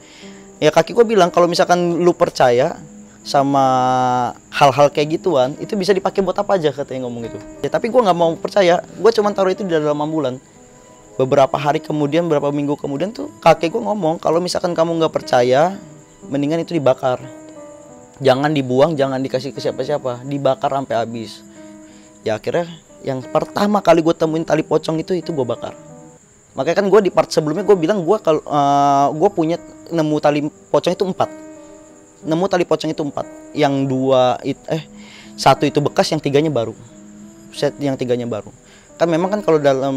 Ya 0.61 0.69
kaki 0.69 0.93
gue 0.93 1.03
bilang 1.03 1.33
kalau 1.33 1.49
misalkan 1.49 1.99
lu 1.99 2.13
percaya 2.13 2.77
sama 3.21 3.65
hal-hal 4.49 4.89
kayak 4.89 5.21
gituan 5.21 5.53
itu 5.61 5.77
bisa 5.77 5.93
dipakai 5.93 6.25
buat 6.25 6.33
apa 6.41 6.57
aja 6.57 6.73
katanya 6.73 7.05
ngomong 7.05 7.29
gitu 7.29 7.37
ya 7.61 7.69
tapi 7.69 7.93
gue 7.93 8.01
nggak 8.01 8.17
mau 8.17 8.33
percaya. 8.33 8.81
Gue 8.97 9.13
cuma 9.13 9.29
taruh 9.33 9.53
itu 9.53 9.61
di 9.61 9.73
dalam 9.73 9.97
ambulan. 10.01 10.41
Beberapa 11.21 11.53
hari 11.59 11.77
kemudian 11.77 12.25
beberapa 12.25 12.49
minggu 12.49 12.73
kemudian 12.81 13.13
tuh 13.13 13.29
kakek 13.45 13.77
gue 13.77 13.83
ngomong 13.83 14.17
kalau 14.17 14.41
misalkan 14.41 14.73
kamu 14.73 14.97
nggak 14.97 15.13
percaya 15.13 15.77
mendingan 16.25 16.65
itu 16.65 16.73
dibakar. 16.73 17.21
Jangan 18.21 18.53
dibuang 18.53 18.97
jangan 18.97 19.21
dikasih 19.21 19.53
ke 19.53 19.61
siapa-siapa. 19.61 20.25
Dibakar 20.25 20.73
sampai 20.73 20.95
habis. 20.97 21.45
Ya 22.25 22.41
akhirnya 22.41 22.69
yang 23.05 23.21
pertama 23.21 23.85
kali 23.85 24.01
gue 24.01 24.13
temuin 24.17 24.45
tali 24.45 24.65
pocong 24.65 24.97
itu 24.97 25.13
itu 25.13 25.29
gue 25.29 25.45
bakar. 25.45 25.77
Makanya 26.57 26.81
kan 26.81 26.87
gue 26.89 26.99
di 27.05 27.11
part 27.13 27.29
sebelumnya 27.29 27.61
gue 27.69 27.77
bilang 27.77 28.01
gue 28.01 28.17
kalau 28.17 28.41
gue 29.13 29.29
punya 29.29 29.61
nemu 29.93 30.15
tali 30.17 30.41
pocong 30.73 30.97
itu 30.97 31.05
empat 31.05 31.50
nemu 32.25 32.45
tali 32.47 32.65
pocong 32.65 32.91
itu 32.93 33.01
empat. 33.01 33.25
Yang 33.53 33.73
dua 33.89 34.37
it, 34.45 34.59
eh 34.69 34.83
satu 35.35 35.65
itu 35.65 35.81
bekas 35.81 36.09
yang 36.13 36.21
tiganya 36.21 36.51
baru. 36.53 36.73
Set 37.51 37.75
yang 37.81 37.97
tiganya 37.97 38.29
baru. 38.29 38.49
Kan 38.95 39.09
memang 39.09 39.33
kan 39.33 39.41
kalau 39.41 39.57
dalam 39.57 39.95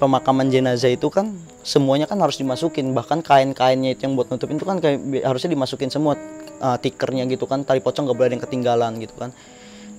pemakaman 0.00 0.50
jenazah 0.50 0.90
itu 0.90 1.06
kan 1.12 1.30
semuanya 1.62 2.08
kan 2.08 2.18
harus 2.18 2.40
dimasukin. 2.40 2.90
Bahkan 2.96 3.22
kain-kainnya 3.22 3.94
itu 3.94 4.08
yang 4.08 4.16
buat 4.16 4.32
nutupin 4.32 4.58
itu 4.58 4.66
kan 4.66 4.80
kayak 4.80 5.22
harusnya 5.22 5.52
dimasukin 5.52 5.92
semua 5.92 6.16
uh, 6.58 6.76
tikernya 6.80 7.28
gitu 7.28 7.44
kan. 7.44 7.62
Tali 7.62 7.84
pocong 7.84 8.08
gak 8.08 8.16
boleh 8.16 8.28
ada 8.32 8.34
yang 8.36 8.44
ketinggalan 8.44 8.92
gitu 9.02 9.14
kan. 9.14 9.30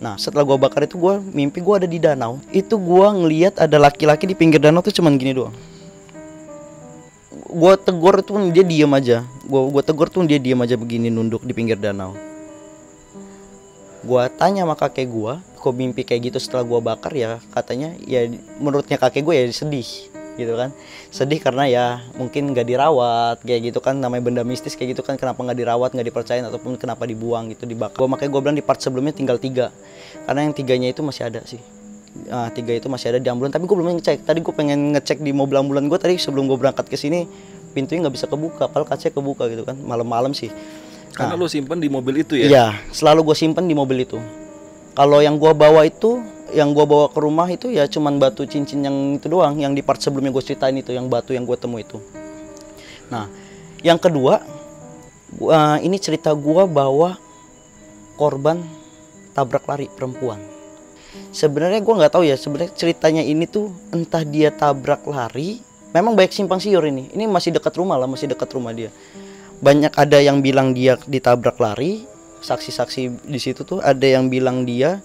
Nah 0.01 0.20
setelah 0.20 0.43
gua 0.43 0.58
bakar 0.60 0.84
itu 0.84 1.00
gua 1.00 1.22
mimpi 1.22 1.63
gua 1.63 1.79
ada 1.79 1.88
di 1.88 2.01
danau. 2.01 2.41
Itu 2.50 2.75
gua 2.82 3.13
ngelihat 3.13 3.62
ada 3.62 3.77
laki-laki 3.79 4.27
di 4.27 4.36
pinggir 4.36 4.60
danau 4.60 4.84
tuh 4.84 4.91
cuman 4.91 5.15
gini 5.15 5.38
doang 5.38 5.73
gua 7.50 7.75
tegur 7.75 8.23
tuh 8.23 8.39
dia 8.51 8.63
diem 8.63 8.91
aja. 8.91 9.27
Gua 9.47 9.67
gua 9.67 9.83
tegur 9.83 10.07
tuh 10.07 10.23
dia 10.23 10.39
diem 10.39 10.59
aja 10.59 10.79
begini 10.79 11.12
nunduk 11.12 11.43
di 11.43 11.51
pinggir 11.51 11.75
danau. 11.75 12.15
Gua 14.03 14.27
tanya 14.27 14.67
sama 14.67 14.75
kakek 14.75 15.07
gua 15.07 15.39
kok 15.55 15.71
mimpi 15.71 16.03
kayak 16.03 16.31
gitu 16.31 16.38
setelah 16.43 16.67
gua 16.67 16.83
bakar 16.83 17.15
ya 17.15 17.39
katanya 17.55 17.95
ya 18.03 18.27
menurutnya 18.59 19.00
kakek 19.00 19.23
gue 19.23 19.35
ya 19.35 19.43
sedih 19.51 19.88
gitu 20.35 20.53
kan. 20.59 20.75
Sedih 21.07 21.39
karena 21.39 21.63
ya 21.69 21.85
mungkin 22.19 22.51
nggak 22.51 22.67
dirawat 22.67 23.38
kayak 23.47 23.71
gitu 23.71 23.79
kan 23.79 23.95
namanya 23.95 24.27
benda 24.27 24.43
mistis 24.43 24.75
kayak 24.75 24.97
gitu 24.97 25.07
kan 25.07 25.15
kenapa 25.15 25.39
nggak 25.39 25.59
dirawat 25.63 25.89
nggak 25.95 26.07
dipercayain 26.12 26.43
ataupun 26.43 26.75
kenapa 26.75 27.07
dibuang 27.07 27.47
gitu 27.55 27.63
dibakar. 27.63 27.95
Gua 27.95 28.09
makanya 28.12 28.31
gue 28.35 28.41
bilang 28.43 28.57
di 28.59 28.65
part 28.65 28.83
sebelumnya 28.83 29.15
tinggal 29.15 29.39
tiga. 29.39 29.71
Karena 30.27 30.43
yang 30.43 30.53
tiganya 30.55 30.91
itu 30.91 31.00
masih 31.00 31.31
ada 31.31 31.39
sih 31.47 31.82
Ah, 32.29 32.53
tiga 32.53 32.77
itu 32.77 32.86
masih 32.93 33.10
ada 33.10 33.17
di 33.17 33.25
ambulan 33.25 33.50
tapi 33.50 33.65
gue 33.65 33.74
belum 33.74 33.98
ngecek 33.98 34.22
tadi 34.22 34.46
gue 34.46 34.53
pengen 34.53 34.93
ngecek 34.93 35.25
di 35.25 35.34
mobil 35.34 35.58
ambulan 35.58 35.89
gue 35.89 35.98
tadi 35.98 36.13
sebelum 36.22 36.46
gue 36.46 36.62
berangkat 36.62 36.86
ke 36.86 36.93
sini 36.93 37.25
pintunya 37.74 38.05
nggak 38.05 38.13
bisa 38.13 38.29
kebuka 38.29 38.70
padahal 38.70 38.86
kacanya 38.86 39.17
kebuka 39.17 39.50
gitu 39.50 39.65
kan 39.65 39.74
malam-malam 39.82 40.29
sih 40.29 40.53
Karena 41.13 41.38
lu 41.38 41.46
simpen 41.46 41.77
di 41.77 41.89
mobil 41.93 42.25
itu 42.25 42.34
ya. 42.34 42.46
Iya, 42.50 42.67
selalu 42.89 43.34
gue 43.34 43.38
simpen 43.38 43.70
di 43.70 43.77
mobil 43.77 44.01
itu. 44.01 44.17
Kalau 44.98 45.22
yang 45.22 45.38
gua 45.38 45.53
bawa 45.53 45.86
itu, 45.86 46.22
yang 46.53 46.74
gua 46.74 46.89
bawa 46.89 47.05
ke 47.10 47.20
rumah 47.22 47.46
itu 47.50 47.70
ya 47.70 47.86
cuman 47.86 48.17
batu 48.17 48.46
cincin 48.50 48.82
yang 48.82 48.98
itu 49.17 49.29
doang, 49.29 49.58
yang 49.62 49.77
di 49.77 49.86
part 49.86 50.01
sebelumnya 50.01 50.34
gue 50.34 50.41
ceritain 50.41 50.74
itu, 50.74 50.89
yang 50.89 51.05
batu 51.10 51.34
yang 51.38 51.46
gue 51.46 51.58
temu 51.58 51.77
itu. 51.77 52.01
Nah, 53.13 53.29
yang 53.86 54.01
kedua, 54.01 54.41
gua, 55.38 55.77
ini 55.82 56.01
cerita 56.01 56.34
gua 56.34 56.65
bawa 56.65 57.17
korban 58.17 58.62
tabrak 59.38 59.70
lari 59.70 59.89
perempuan. 59.93 60.41
Sebenarnya 61.34 61.82
gua 61.82 62.03
nggak 62.03 62.13
tahu 62.13 62.24
ya, 62.25 62.38
sebenarnya 62.38 62.74
ceritanya 62.74 63.22
ini 63.25 63.46
tuh 63.46 63.70
entah 63.93 64.25
dia 64.25 64.50
tabrak 64.50 65.05
lari, 65.05 65.62
memang 65.93 66.17
banyak 66.17 66.34
simpang 66.34 66.58
siur 66.58 66.82
ini. 66.86 67.10
Ini 67.13 67.29
masih 67.29 67.53
dekat 67.53 67.74
rumah 67.77 67.98
lah, 67.98 68.10
masih 68.10 68.29
dekat 68.29 68.50
rumah 68.53 68.74
dia. 68.74 68.89
Banyak 69.63 69.96
ada 69.96 70.20
yang 70.20 70.43
bilang 70.43 70.75
dia 70.75 71.00
ditabrak 71.08 71.55
lari 71.62 72.03
saksi-saksi 72.43 73.24
di 73.24 73.39
situ 73.39 73.63
tuh 73.63 73.79
ada 73.79 74.03
yang 74.03 74.27
bilang 74.27 74.67
dia 74.67 75.00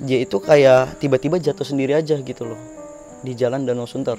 dia 0.00 0.18
itu 0.24 0.40
kayak 0.40 0.96
tiba-tiba 0.98 1.36
jatuh 1.36 1.68
sendiri 1.68 1.92
aja 1.92 2.16
gitu 2.16 2.48
loh 2.48 2.58
di 3.20 3.36
jalan 3.36 3.68
Danau 3.68 3.86
Sunter. 3.86 4.18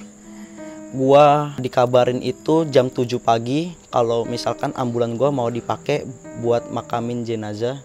Gua 0.93 1.57
dikabarin 1.57 2.21
itu 2.21 2.69
jam 2.69 2.85
7 2.85 3.17
pagi 3.17 3.73
kalau 3.89 4.29
misalkan 4.29 4.69
ambulan 4.77 5.17
gua 5.17 5.33
mau 5.33 5.49
dipakai 5.49 6.05
buat 6.45 6.69
makamin 6.69 7.25
jenazah 7.25 7.81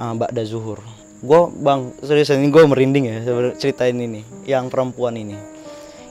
uh, 0.00 0.16
Mbak 0.16 0.32
Zuhur 0.48 0.80
gua 1.20 1.52
bang 1.52 1.92
serius 2.00 2.32
ini 2.32 2.48
gua 2.48 2.64
merinding 2.64 3.04
ya 3.08 3.16
ceritain 3.56 3.96
ini 3.96 4.24
yang 4.48 4.72
perempuan 4.72 5.16
ini. 5.16 5.36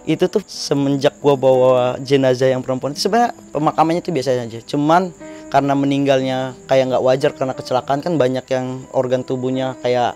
Itu 0.06 0.26
tuh 0.30 0.42
semenjak 0.46 1.18
gua 1.22 1.36
bawa 1.38 1.98
jenazah 2.02 2.50
yang 2.50 2.62
perempuan 2.62 2.94
itu 2.94 3.06
sebenarnya 3.06 3.34
pemakamannya 3.54 4.02
itu 4.02 4.14
biasa 4.14 4.38
aja. 4.38 4.60
Cuman 4.66 5.14
karena 5.50 5.74
meninggalnya 5.74 6.54
kayak 6.70 6.94
nggak 6.94 7.04
wajar 7.04 7.32
karena 7.34 7.54
kecelakaan 7.58 8.00
kan 8.06 8.14
banyak 8.16 8.46
yang 8.54 8.86
organ 8.94 9.26
tubuhnya 9.26 9.74
kayak 9.82 10.14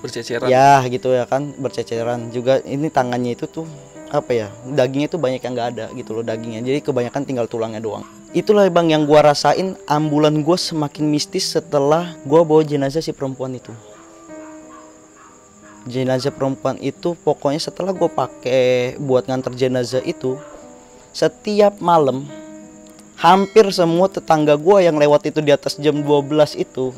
Berceceran. 0.00 0.52
ya 0.52 0.84
gitu 0.88 1.12
ya 1.12 1.24
kan 1.24 1.52
berceceran. 1.56 2.28
Juga 2.32 2.60
ini 2.64 2.88
tangannya 2.88 3.36
itu 3.36 3.48
tuh 3.48 3.64
apa 4.12 4.30
ya 4.30 4.48
dagingnya 4.68 5.08
tuh 5.12 5.20
banyak 5.20 5.40
yang 5.40 5.52
nggak 5.52 5.68
ada 5.76 5.86
gitu 5.96 6.16
loh 6.16 6.24
dagingnya. 6.24 6.60
Jadi 6.64 6.80
kebanyakan 6.84 7.22
tinggal 7.24 7.46
tulangnya 7.48 7.80
doang 7.80 8.23
itulah 8.34 8.66
bang 8.68 8.92
yang 8.98 9.06
gua 9.06 9.30
rasain 9.32 9.78
ambulan 9.88 10.42
gua 10.42 10.58
semakin 10.58 11.06
mistis 11.08 11.48
setelah 11.54 12.18
gua 12.26 12.42
bawa 12.42 12.66
jenazah 12.66 13.00
si 13.00 13.14
perempuan 13.14 13.54
itu 13.54 13.70
jenazah 15.84 16.32
perempuan 16.32 16.80
itu 16.80 17.12
pokoknya 17.12 17.60
setelah 17.60 17.92
gue 17.92 18.08
pakai 18.08 18.96
buat 18.96 19.28
nganter 19.28 19.52
jenazah 19.52 20.00
itu 20.00 20.40
setiap 21.12 21.76
malam 21.78 22.24
hampir 23.20 23.68
semua 23.70 24.08
tetangga 24.08 24.56
gue 24.56 24.76
yang 24.80 24.96
lewat 24.96 25.28
itu 25.28 25.44
di 25.44 25.52
atas 25.52 25.76
jam 25.76 26.00
12 26.00 26.56
itu 26.56 26.90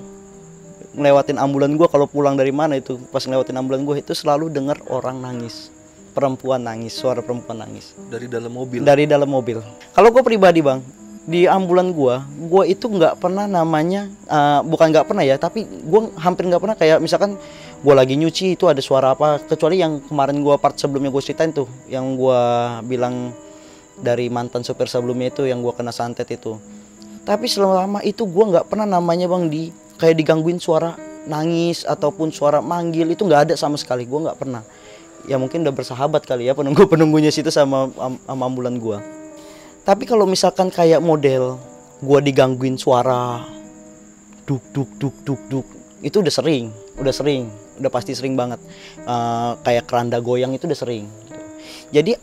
ngelewatin 0.97 1.37
ambulan 1.37 1.77
gue 1.77 1.89
kalau 1.91 2.09
pulang 2.09 2.39
dari 2.39 2.55
mana 2.55 2.79
itu 2.79 2.97
pas 3.11 3.21
ngelewatin 3.27 3.59
ambulan 3.59 3.83
gue 3.85 4.01
itu 4.01 4.15
selalu 4.17 4.49
dengar 4.49 4.81
orang 4.89 5.21
nangis 5.21 5.69
perempuan 6.17 6.65
nangis 6.65 6.97
suara 6.97 7.21
perempuan 7.21 7.61
nangis 7.61 7.93
Dari 8.09 8.25
dalam 8.31 8.49
mobil. 8.49 8.81
dari 8.81 9.05
dalam 9.05 9.29
mobil. 9.29 9.61
Kalau 9.93 10.09
gue 10.09 10.25
pribadi 10.25 10.65
bang, 10.65 10.81
di 11.27 11.51
ambulan 11.51 11.91
gue, 11.91 12.15
gue 12.47 12.63
itu 12.71 12.87
nggak 12.87 13.19
pernah 13.19 13.51
namanya, 13.51 14.07
eh, 14.31 14.61
bukan 14.63 14.95
nggak 14.95 15.07
pernah 15.11 15.27
ya, 15.27 15.37
tapi 15.37 15.67
gue 15.67 16.01
hampir 16.23 16.47
nggak 16.47 16.63
pernah 16.63 16.77
kayak 16.79 17.03
misalkan 17.03 17.35
gue 17.83 17.95
lagi 17.95 18.15
nyuci 18.15 18.55
itu 18.55 18.71
ada 18.71 18.79
suara 18.79 19.19
apa, 19.19 19.43
kecuali 19.43 19.83
yang 19.83 19.99
kemarin 20.07 20.39
gue 20.41 20.55
part 20.57 20.79
sebelumnya 20.79 21.11
gue 21.11 21.23
ceritain 21.23 21.51
tuh, 21.51 21.67
yang 21.91 22.15
gue 22.15 22.41
bilang 22.87 23.35
dari 23.99 24.31
mantan 24.31 24.63
supir 24.63 24.87
sebelumnya 24.87 25.35
itu 25.35 25.51
yang 25.51 25.61
gue 25.61 25.75
kena 25.75 25.91
santet 25.91 26.31
itu. 26.31 26.63
Tapi 27.27 27.51
selama 27.51 28.07
itu 28.07 28.23
gue 28.23 28.45
nggak 28.55 28.71
pernah 28.71 28.87
namanya 28.87 29.27
bang 29.27 29.51
di 29.51 29.75
kayak 29.99 30.23
digangguin 30.23 30.63
suara 30.63 30.95
nangis 31.27 31.83
ataupun 31.83 32.31
suara 32.31 32.63
manggil 32.63 33.11
itu 33.11 33.27
nggak 33.27 33.51
ada 33.51 33.55
sama 33.59 33.75
sekali, 33.75 34.07
gue 34.07 34.21
nggak 34.31 34.39
pernah 34.39 34.63
ya 35.27 35.37
mungkin 35.43 35.67
udah 35.67 35.75
bersahabat 35.75 36.23
kali 36.23 36.47
ya 36.47 36.55
penunggu 36.55 36.87
penunggunya 36.87 37.35
situ 37.35 37.51
sama 37.51 37.91
am- 37.99 38.23
sama 38.23 38.43
ambulan 38.47 38.79
gua 38.79 39.03
tapi 39.87 40.03
kalau 40.03 40.27
misalkan 40.27 40.67
kayak 40.67 40.99
model 40.99 41.63
gua 42.03 42.19
digangguin 42.19 42.75
suara 42.75 43.47
duk 44.43 44.63
duk 44.75 44.91
duk 44.99 45.15
duk 45.23 45.41
duk 45.47 45.67
itu 46.03 46.19
udah 46.19 46.35
sering 46.35 46.75
udah 46.99 47.15
sering 47.15 47.47
udah 47.77 47.93
pasti 47.93 48.17
sering 48.17 48.35
banget. 48.35 48.59
Eh, 49.05 49.51
kayak 49.63 49.85
keranda 49.85 50.19
goyang 50.19 50.57
itu 50.57 50.65
udah 50.67 50.79
sering. 50.79 51.07
Jadi 51.93 52.17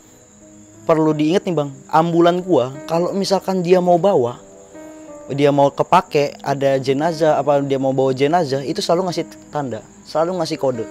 perlu 0.83 1.15
diingat 1.15 1.47
nih 1.47 1.55
bang 1.55 1.69
ambulan 1.87 2.43
gua 2.43 2.75
kalau 2.83 3.15
misalkan 3.15 3.63
dia 3.63 3.79
mau 3.79 3.95
bawa 3.95 4.43
dia 5.31 5.47
mau 5.55 5.71
kepake 5.71 6.35
ada 6.43 6.75
jenazah 6.75 7.39
apa 7.39 7.63
dia 7.63 7.79
mau 7.79 7.95
bawa 7.95 8.11
jenazah 8.11 8.59
itu 8.67 8.83
selalu 8.83 9.07
ngasih 9.07 9.23
tanda 9.47 9.79
selalu 10.03 10.43
ngasih 10.43 10.57
kode. 10.59 10.85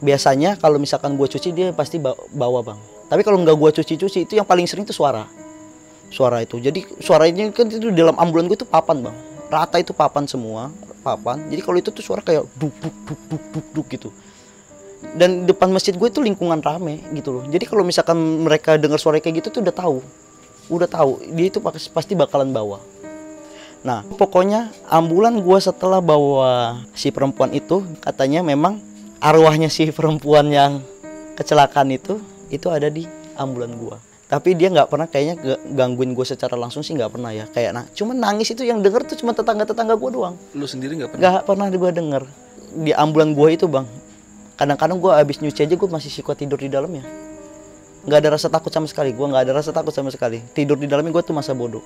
Biasanya 0.00 0.56
kalau 0.56 0.80
misalkan 0.82 1.14
gue 1.14 1.28
cuci 1.30 1.54
dia 1.54 1.70
pasti 1.70 2.00
ba- 2.00 2.16
bawa 2.32 2.64
bang. 2.64 2.80
Tapi 3.06 3.22
kalau 3.22 3.38
nggak 3.44 3.54
gue 3.54 3.70
cuci 3.78 3.94
cuci 4.00 4.18
itu 4.24 4.32
yang 4.40 4.48
paling 4.48 4.64
sering 4.64 4.88
itu 4.88 4.96
suara 4.96 5.41
suara 6.12 6.44
itu. 6.44 6.60
Jadi 6.60 6.84
suara 7.00 7.24
ini 7.24 7.48
kan 7.50 7.66
itu 7.72 7.88
dalam 7.90 8.14
ambulan 8.20 8.46
gue 8.46 8.60
itu 8.60 8.68
papan 8.68 9.00
bang. 9.00 9.16
Rata 9.48 9.80
itu 9.80 9.96
papan 9.96 10.28
semua 10.28 10.68
papan. 11.02 11.40
Jadi 11.48 11.60
kalau 11.64 11.76
itu 11.80 11.90
tuh 11.90 12.04
suara 12.04 12.20
kayak 12.22 12.46
duk 12.60 12.72
duk 12.78 12.96
duk 13.08 13.20
duk 13.26 13.42
duk 13.50 13.66
duk 13.74 13.86
gitu. 13.88 14.08
Dan 15.18 15.48
depan 15.48 15.72
masjid 15.72 15.96
gue 15.96 16.08
itu 16.08 16.22
lingkungan 16.22 16.62
rame 16.62 17.02
gitu 17.16 17.40
loh. 17.40 17.44
Jadi 17.50 17.64
kalau 17.66 17.82
misalkan 17.82 18.16
mereka 18.46 18.78
dengar 18.78 19.02
suara 19.02 19.18
kayak 19.18 19.42
gitu 19.42 19.58
tuh 19.58 19.60
udah 19.66 19.74
tahu. 19.74 19.98
Udah 20.70 20.86
tahu. 20.86 21.18
Dia 21.34 21.50
itu 21.50 21.58
pas- 21.58 21.90
pasti 21.90 22.14
bakalan 22.14 22.54
bawa. 22.54 22.78
Nah, 23.82 24.06
pokoknya 24.14 24.70
ambulan 24.86 25.42
gua 25.42 25.58
setelah 25.58 25.98
bawa 25.98 26.86
si 26.94 27.10
perempuan 27.10 27.50
itu 27.50 27.82
katanya 27.98 28.38
memang 28.46 28.78
arwahnya 29.18 29.66
si 29.66 29.90
perempuan 29.90 30.54
yang 30.54 30.86
kecelakaan 31.34 31.90
itu 31.90 32.22
itu 32.46 32.70
ada 32.70 32.86
di 32.86 33.10
ambulan 33.34 33.74
gua. 33.74 33.98
Tapi 34.32 34.56
dia 34.56 34.72
nggak 34.72 34.88
pernah 34.88 35.04
kayaknya 35.04 35.34
ga- 35.36 35.60
gangguin 35.76 36.16
gue 36.16 36.24
secara 36.24 36.56
langsung 36.56 36.80
sih 36.80 36.96
nggak 36.96 37.12
pernah 37.12 37.36
ya. 37.36 37.44
Kayak 37.52 37.70
nah, 37.76 37.84
cuman 37.92 38.16
nangis 38.16 38.48
itu 38.48 38.64
yang 38.64 38.80
denger 38.80 39.04
tuh 39.04 39.20
cuma 39.20 39.36
tetangga-tetangga 39.36 39.92
gua 40.00 40.08
doang. 40.08 40.34
Lu 40.56 40.64
sendiri 40.64 40.96
nggak 40.96 41.12
pernah? 41.12 41.20
Nggak 41.20 41.42
pernah 41.44 41.66
gua 41.68 41.90
denger 41.92 42.22
di 42.80 42.92
ambulan 42.96 43.36
gua 43.36 43.52
itu 43.52 43.68
bang. 43.68 43.84
Kadang-kadang 44.56 44.96
gua 44.96 45.20
habis 45.20 45.36
nyuci 45.44 45.68
aja 45.68 45.76
gua 45.76 46.00
masih 46.00 46.08
suka 46.08 46.32
tidur 46.32 46.56
di 46.56 46.72
dalamnya. 46.72 47.04
Nggak 48.08 48.18
ada 48.24 48.28
rasa 48.40 48.48
takut 48.48 48.72
sama 48.72 48.88
sekali. 48.88 49.12
Gua 49.12 49.28
nggak 49.28 49.42
ada 49.44 49.52
rasa 49.52 49.68
takut 49.68 49.92
sama 49.92 50.08
sekali. 50.08 50.40
Tidur 50.56 50.80
di 50.80 50.88
dalamnya 50.88 51.12
gua 51.12 51.20
tuh 51.20 51.36
masa 51.36 51.52
bodoh 51.52 51.84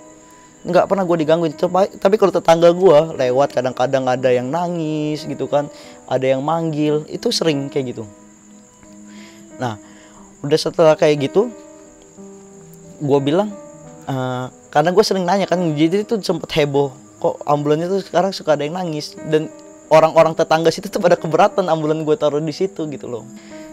nggak 0.66 0.90
pernah 0.90 1.06
gue 1.06 1.16
digangguin 1.22 1.54
tapi 2.02 2.18
kalau 2.18 2.34
tetangga 2.34 2.74
gue 2.74 2.98
lewat 3.14 3.54
kadang-kadang 3.54 4.02
ada 4.10 4.34
yang 4.34 4.50
nangis 4.50 5.22
gitu 5.22 5.46
kan 5.46 5.70
ada 6.10 6.26
yang 6.26 6.42
manggil 6.42 7.06
itu 7.06 7.30
sering 7.30 7.70
kayak 7.70 7.94
gitu 7.94 8.02
nah 9.62 9.78
udah 10.42 10.58
setelah 10.58 10.98
kayak 10.98 11.30
gitu 11.30 11.54
gue 13.00 13.18
bilang 13.20 13.52
eh, 14.06 14.46
karena 14.72 14.90
gue 14.92 15.04
sering 15.04 15.24
nanya 15.24 15.48
kan 15.48 15.60
jadi 15.72 16.04
itu 16.04 16.20
sempet 16.20 16.52
heboh. 16.52 16.92
Kok 17.16 17.48
ambulannya 17.48 17.88
tuh 17.88 18.00
sekarang 18.04 18.30
suka 18.36 18.60
ada 18.60 18.62
yang 18.68 18.76
nangis? 18.76 19.16
Dan 19.16 19.48
orang-orang 19.88 20.36
tetangga 20.36 20.68
situ 20.68 20.92
tuh 20.92 21.00
pada 21.00 21.16
keberatan 21.16 21.64
ambulan 21.64 22.04
gue 22.04 22.16
taruh 22.18 22.42
di 22.42 22.52
situ 22.52 22.84
gitu 22.92 23.08
loh. 23.08 23.24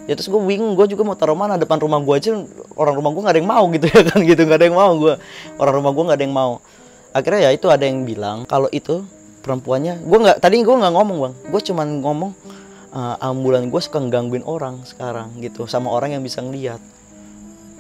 Ya 0.08 0.16
terus 0.20 0.28
gue 0.28 0.40
bingung 0.40 0.76
gue 0.76 0.88
juga 0.88 1.04
mau 1.04 1.16
taruh 1.16 1.36
mana? 1.36 1.60
Depan 1.60 1.80
rumah 1.80 2.00
gue 2.00 2.16
aja 2.16 2.32
orang 2.76 2.94
rumah 2.96 3.12
gue 3.12 3.22
nggak 3.24 3.36
ada 3.36 3.42
yang 3.44 3.52
mau 3.52 3.64
gitu 3.72 3.86
ya 3.96 4.02
kan 4.08 4.20
gitu. 4.24 4.42
Nggak 4.48 4.60
ada 4.64 4.68
yang 4.72 4.78
mau 4.80 4.92
gue 4.96 5.14
orang 5.60 5.74
rumah 5.76 5.92
gue 5.92 6.04
nggak 6.08 6.18
ada 6.20 6.26
yang 6.26 6.36
mau. 6.36 6.54
Akhirnya 7.14 7.42
ya 7.46 7.52
itu 7.52 7.68
ada 7.68 7.84
yang 7.84 8.08
bilang 8.08 8.48
kalau 8.48 8.72
itu 8.72 9.04
perempuannya 9.44 10.08
gue 10.08 10.20
nggak 10.24 10.38
tadi 10.40 10.64
gue 10.64 10.76
nggak 10.76 10.94
ngomong 10.96 11.18
bang. 11.20 11.34
Gue 11.52 11.62
cuman 11.68 11.88
ngomong 12.00 12.32
uh, 12.94 13.16
ambulan 13.20 13.68
gue 13.68 13.82
suka 13.82 14.00
gangguin 14.08 14.46
orang 14.46 14.86
sekarang 14.88 15.36
gitu 15.42 15.68
sama 15.68 15.92
orang 15.92 16.16
yang 16.16 16.24
bisa 16.24 16.40
ngeliat 16.40 16.80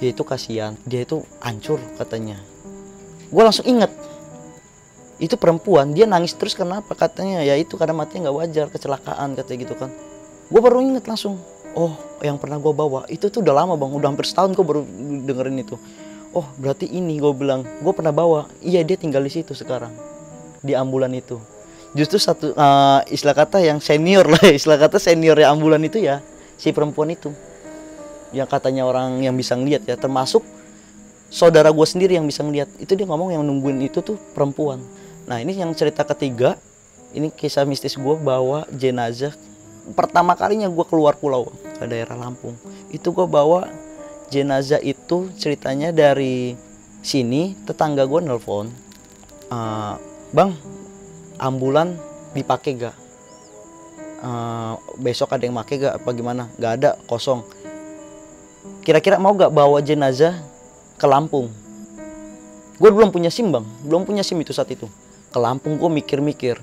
dia 0.03 0.11
itu 0.11 0.27
kasihan. 0.27 0.75
Dia 0.83 1.07
itu 1.07 1.23
hancur 1.39 1.79
katanya. 1.95 2.35
Gue 3.31 3.39
langsung 3.39 3.63
inget 3.63 3.87
itu 5.23 5.39
perempuan 5.39 5.95
dia 5.95 6.03
nangis 6.03 6.35
terus 6.35 6.51
kenapa 6.51 6.91
katanya 6.99 7.39
ya 7.47 7.55
itu 7.55 7.79
karena 7.79 7.95
matinya 7.95 8.27
nggak 8.27 8.35
wajar 8.43 8.65
kecelakaan 8.67 9.39
katanya 9.39 9.59
gitu 9.63 9.75
kan. 9.79 9.87
Gue 10.51 10.59
baru 10.59 10.83
inget 10.83 11.07
langsung. 11.07 11.39
Oh 11.79 11.95
yang 12.19 12.35
pernah 12.35 12.59
gue 12.59 12.73
bawa 12.75 13.07
itu 13.07 13.31
tuh 13.31 13.39
udah 13.39 13.63
lama 13.63 13.79
bang. 13.79 13.91
Udah 13.95 14.11
hampir 14.11 14.27
setahun 14.27 14.51
gue 14.51 14.65
baru 14.67 14.83
dengerin 15.23 15.63
itu. 15.63 15.79
Oh 16.35 16.43
berarti 16.59 16.91
ini 16.91 17.15
gue 17.23 17.31
bilang. 17.31 17.63
Gue 17.79 17.95
pernah 17.95 18.11
bawa. 18.11 18.51
Iya 18.59 18.83
dia 18.83 18.99
tinggal 18.99 19.23
di 19.23 19.31
situ 19.31 19.55
sekarang 19.55 19.95
di 20.59 20.75
ambulan 20.75 21.15
itu. 21.15 21.39
Justru 21.95 22.19
satu 22.19 22.51
uh, 22.59 22.99
istilah 23.07 23.37
kata 23.37 23.63
yang 23.63 23.79
senior 23.79 24.27
lah 24.27 24.43
istilah 24.51 24.75
kata 24.75 24.99
senior 24.99 25.39
ya 25.39 25.55
ambulan 25.55 25.79
itu 25.79 26.03
ya 26.03 26.19
si 26.59 26.75
perempuan 26.75 27.13
itu 27.13 27.31
yang 28.33 28.49
katanya 28.49 28.83
orang 28.83 29.21
yang 29.21 29.37
bisa 29.37 29.53
ngeliat 29.53 29.85
ya 29.85 29.95
termasuk 29.95 30.41
saudara 31.29 31.69
gue 31.69 31.87
sendiri 31.87 32.17
yang 32.17 32.25
bisa 32.25 32.41
ngeliat 32.41 32.69
itu 32.81 32.93
dia 32.97 33.05
ngomong 33.05 33.33
yang 33.33 33.45
nungguin 33.45 33.79
itu 33.85 34.01
tuh 34.01 34.17
perempuan 34.33 34.81
Nah 35.23 35.39
ini 35.39 35.55
yang 35.55 35.71
cerita 35.71 36.03
ketiga, 36.03 36.59
ini 37.15 37.31
kisah 37.31 37.63
mistis 37.63 37.95
gue 37.95 38.15
bawa 38.19 38.67
jenazah. 38.75 39.31
Pertama 39.95 40.35
kalinya 40.35 40.67
gue 40.67 40.85
keluar 40.87 41.15
pulau 41.19 41.51
ke 41.79 41.83
daerah 41.87 42.15
Lampung, 42.15 42.55
itu 42.91 43.11
gue 43.11 43.27
bawa 43.27 43.67
jenazah 44.31 44.79
itu 44.79 45.27
ceritanya 45.35 45.91
dari 45.91 46.55
sini 47.03 47.55
tetangga 47.67 48.07
gue 48.07 48.19
nelpon, 48.23 48.71
uh, 49.51 49.95
bang 50.31 50.55
ambulan 51.35 51.99
dipakai 52.31 52.79
gak? 52.79 52.95
Uh, 54.23 54.79
besok 55.03 55.35
ada 55.35 55.43
yang 55.43 55.59
pakai 55.59 55.83
gak 55.83 55.95
apa 55.99 56.09
gimana? 56.15 56.47
Gak 56.55 56.73
ada 56.79 56.89
kosong. 57.03 57.43
Kira-kira 58.83 59.15
mau 59.15 59.31
gak 59.31 59.55
bawa 59.55 59.79
jenazah 59.79 60.43
ke 60.99 61.07
Lampung? 61.07 61.47
Gue 62.75 62.91
belum 62.91 63.15
punya 63.15 63.31
sim 63.31 63.47
bang, 63.47 63.63
belum 63.87 64.03
punya 64.03 64.27
sim 64.27 64.35
itu 64.43 64.51
saat 64.51 64.67
itu. 64.75 64.91
Ke 65.31 65.39
Lampung 65.39 65.79
gue 65.79 65.87
mikir-mikir. 65.87 66.59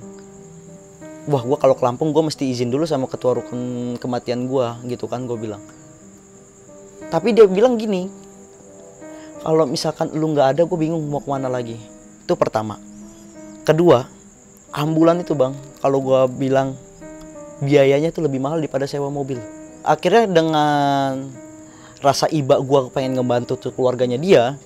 Wah 1.32 1.40
gue 1.40 1.56
kalau 1.56 1.72
ke 1.72 1.80
Lampung 1.80 2.12
gue 2.12 2.20
mesti 2.20 2.44
izin 2.44 2.68
dulu 2.68 2.84
sama 2.84 3.08
ketua 3.08 3.40
rukun 3.40 3.96
kematian 3.96 4.44
gue 4.44 4.66
gitu 4.92 5.08
kan 5.08 5.24
gue 5.24 5.32
bilang. 5.40 5.64
Tapi 7.08 7.32
dia 7.32 7.48
bilang 7.48 7.80
gini 7.80 8.12
kalau 9.40 9.64
misalkan 9.64 10.12
lu 10.12 10.36
nggak 10.36 10.60
ada 10.60 10.62
gue 10.68 10.76
bingung 10.76 11.00
mau 11.08 11.24
ke 11.24 11.28
mana 11.32 11.48
lagi. 11.48 11.80
Itu 12.28 12.36
pertama. 12.36 12.76
Kedua 13.64 14.04
ambulan 14.76 15.24
itu 15.24 15.32
bang 15.32 15.56
kalau 15.80 16.04
gue 16.04 16.20
bilang 16.36 16.76
biayanya 17.64 18.12
itu 18.12 18.20
lebih 18.20 18.44
mahal 18.44 18.60
daripada 18.60 18.84
sewa 18.84 19.08
mobil. 19.08 19.40
Akhirnya 19.88 20.28
dengan 20.28 21.32
rasa 22.00 22.26
iba 22.32 22.56
gue 22.56 22.80
pengen 22.92 23.20
ngebantu 23.20 23.60
tuh 23.60 23.72
keluarganya 23.76 24.16
dia 24.16 24.56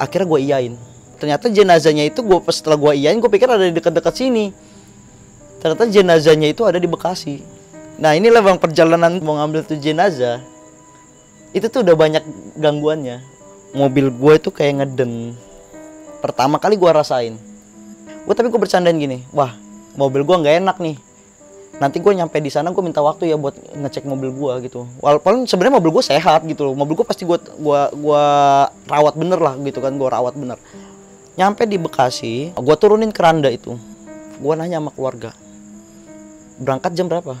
akhirnya 0.00 0.28
gue 0.28 0.40
iyain. 0.40 0.74
Ternyata 1.20 1.46
jenazahnya 1.52 2.08
itu 2.08 2.24
gue 2.24 2.38
setelah 2.50 2.74
gue 2.80 2.92
iyain 2.98 3.16
gue 3.20 3.30
pikir 3.30 3.46
ada 3.46 3.62
di 3.62 3.76
dekat-dekat 3.76 4.14
sini. 4.16 4.50
Ternyata 5.62 5.86
jenazahnya 5.86 6.50
itu 6.50 6.66
ada 6.66 6.80
di 6.80 6.88
Bekasi. 6.90 7.38
Nah 8.02 8.16
inilah 8.18 8.42
bang 8.42 8.58
perjalanan 8.58 9.22
mau 9.22 9.38
ngambil 9.38 9.62
tuh 9.68 9.78
jenazah. 9.78 10.42
Itu 11.54 11.68
tuh 11.70 11.86
udah 11.86 11.94
banyak 11.94 12.24
gangguannya. 12.58 13.22
Mobil 13.76 14.10
gue 14.10 14.34
itu 14.36 14.50
kayak 14.50 14.82
ngeden 14.82 15.36
pertama 16.18 16.58
kali 16.58 16.74
gue 16.74 16.90
rasain. 16.90 17.38
Gue 18.26 18.34
tapi 18.34 18.50
gue 18.50 18.58
bercandain 18.58 18.96
gini. 18.96 19.22
Wah 19.30 19.54
mobil 19.94 20.24
gue 20.24 20.36
nggak 20.40 20.56
enak 20.64 20.76
nih 20.80 20.96
nanti 21.80 22.02
gue 22.02 22.12
nyampe 22.12 22.36
di 22.42 22.50
sana 22.52 22.74
gue 22.74 22.82
minta 22.84 23.00
waktu 23.00 23.32
ya 23.32 23.36
buat 23.40 23.56
ngecek 23.56 24.04
mobil 24.04 24.34
gue 24.34 24.52
gitu. 24.68 24.84
Walaupun 25.00 25.48
sebenarnya 25.48 25.80
mobil 25.80 25.90
gue 26.00 26.04
sehat 26.04 26.44
gitu 26.44 26.68
loh. 26.68 26.74
Mobil 26.76 26.98
gue 26.98 27.06
pasti 27.06 27.24
gue 27.24 27.38
gua 27.56 27.88
gua 27.96 28.24
rawat 28.90 29.14
bener 29.16 29.40
lah 29.40 29.54
gitu 29.60 29.78
kan 29.80 29.96
gue 29.96 30.08
rawat 30.08 30.34
bener. 30.36 30.58
Nyampe 31.38 31.64
di 31.64 31.80
Bekasi 31.80 32.52
gue 32.52 32.76
turunin 32.76 33.14
keranda 33.14 33.48
itu. 33.48 33.78
Gue 34.42 34.52
nanya 34.58 34.82
sama 34.82 34.90
keluarga 34.92 35.30
berangkat 36.62 36.92
jam 36.94 37.10
berapa? 37.10 37.34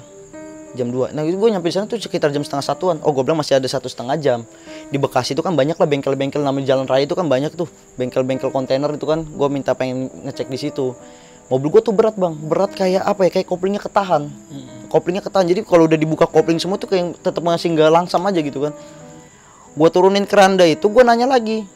Jam 0.72 0.88
2 0.88 1.12
nah 1.12 1.20
itu 1.20 1.36
gue 1.36 1.50
nyampe 1.52 1.68
di 1.68 1.74
sana 1.76 1.84
tuh 1.84 2.00
sekitar 2.00 2.32
jam 2.32 2.40
setengah 2.40 2.64
satuan. 2.64 2.96
Oh 3.04 3.12
gue 3.12 3.20
bilang 3.20 3.36
masih 3.36 3.60
ada 3.60 3.68
satu 3.68 3.92
setengah 3.92 4.16
jam. 4.16 4.40
Di 4.88 4.96
Bekasi 4.96 5.36
itu 5.36 5.44
kan 5.44 5.52
banyak 5.52 5.76
lah 5.76 5.84
bengkel-bengkel 5.84 6.40
namanya 6.40 6.72
jalan 6.72 6.88
raya 6.88 7.04
itu 7.04 7.12
kan 7.12 7.28
banyak 7.28 7.52
tuh. 7.52 7.68
Bengkel-bengkel 8.00 8.48
kontainer 8.48 8.88
itu 8.88 9.04
kan 9.04 9.20
gue 9.22 9.48
minta 9.52 9.76
pengen 9.76 10.08
ngecek 10.24 10.48
di 10.48 10.56
situ 10.56 10.96
mobil 11.52 11.68
gue 11.68 11.82
tuh 11.84 11.92
berat 11.92 12.16
bang. 12.16 12.32
Berat 12.32 12.72
kayak 12.72 13.04
apa 13.04 13.28
ya? 13.28 13.30
Kayak 13.36 13.46
koplingnya 13.52 13.82
ketahan. 13.84 14.32
Hmm. 14.32 14.88
koplingnya 14.88 15.20
ketahan. 15.24 15.44
Jadi 15.48 15.60
kalau 15.68 15.84
udah 15.84 15.98
dibuka 16.00 16.24
kopling 16.24 16.56
semua 16.56 16.80
tuh 16.80 16.88
kayak 16.88 17.20
tetap 17.20 17.44
masih 17.44 17.76
nggak 17.76 17.92
langsam 17.92 18.24
aja 18.24 18.40
gitu 18.40 18.64
kan. 18.64 18.72
Gue 19.72 19.88
turunin 19.88 20.24
keranda 20.24 20.64
itu 20.64 20.88
gue 20.88 21.04
nanya 21.04 21.28
lagi. 21.28 21.68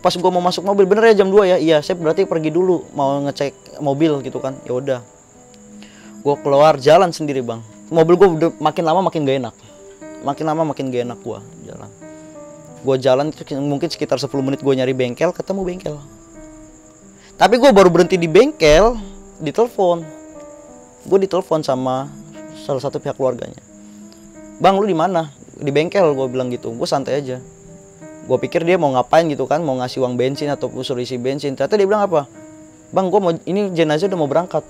Pas 0.00 0.12
gue 0.16 0.30
mau 0.32 0.40
masuk 0.40 0.64
mobil 0.64 0.88
bener 0.88 1.12
ya 1.12 1.24
jam 1.24 1.28
2 1.28 1.36
ya? 1.44 1.56
Iya 1.60 1.76
saya 1.84 2.00
berarti 2.00 2.24
pergi 2.24 2.48
dulu 2.52 2.88
mau 2.96 3.20
ngecek 3.28 3.80
mobil 3.84 4.24
gitu 4.24 4.40
kan. 4.40 4.56
Ya 4.64 4.72
udah. 4.76 5.00
Gue 6.20 6.34
keluar 6.40 6.76
jalan 6.80 7.12
sendiri 7.12 7.40
bang. 7.44 7.60
Mobil 7.92 8.16
gue 8.16 8.28
udah 8.28 8.50
makin 8.60 8.84
lama 8.84 9.00
makin 9.08 9.24
gak 9.24 9.36
enak. 9.40 9.54
Makin 10.20 10.44
lama 10.44 10.62
makin 10.72 10.92
gak 10.92 11.02
enak 11.08 11.18
gue 11.20 11.38
jalan. 11.64 11.90
Gue 12.80 12.96
jalan 12.96 13.26
mungkin 13.64 13.88
sekitar 13.88 14.20
10 14.20 14.28
menit 14.40 14.60
gue 14.60 14.74
nyari 14.76 14.92
bengkel 14.92 15.32
ketemu 15.32 15.60
bengkel 15.64 15.96
tapi 17.40 17.56
gue 17.56 17.72
baru 17.72 17.88
berhenti 17.88 18.20
di 18.20 18.28
bengkel 18.28 19.00
ditelepon 19.40 20.04
gue 21.08 21.18
ditelepon 21.24 21.64
sama 21.64 22.12
salah 22.60 22.82
satu 22.82 23.00
pihak 23.00 23.16
keluarganya. 23.16 23.58
Bang 24.60 24.76
lu 24.76 24.84
di 24.84 24.96
mana? 24.96 25.32
Di 25.56 25.72
bengkel 25.72 26.12
gue 26.12 26.26
bilang 26.28 26.52
gitu. 26.52 26.76
Gue 26.76 26.84
santai 26.84 27.24
aja. 27.24 27.40
Gue 28.28 28.36
pikir 28.36 28.62
dia 28.62 28.76
mau 28.76 28.92
ngapain 28.92 29.24
gitu 29.26 29.48
kan 29.48 29.64
mau 29.64 29.74
ngasih 29.80 30.04
uang 30.04 30.14
bensin 30.20 30.52
atau 30.52 30.68
suruh 30.84 31.00
isi 31.00 31.16
bensin. 31.16 31.56
Ternyata 31.56 31.74
dia 31.80 31.88
bilang 31.88 32.04
apa? 32.04 32.28
Bang 32.92 33.08
gue 33.08 33.20
mau 33.20 33.32
ini 33.32 33.72
jenazah 33.72 34.06
udah 34.12 34.18
mau 34.20 34.28
berangkat. 34.28 34.62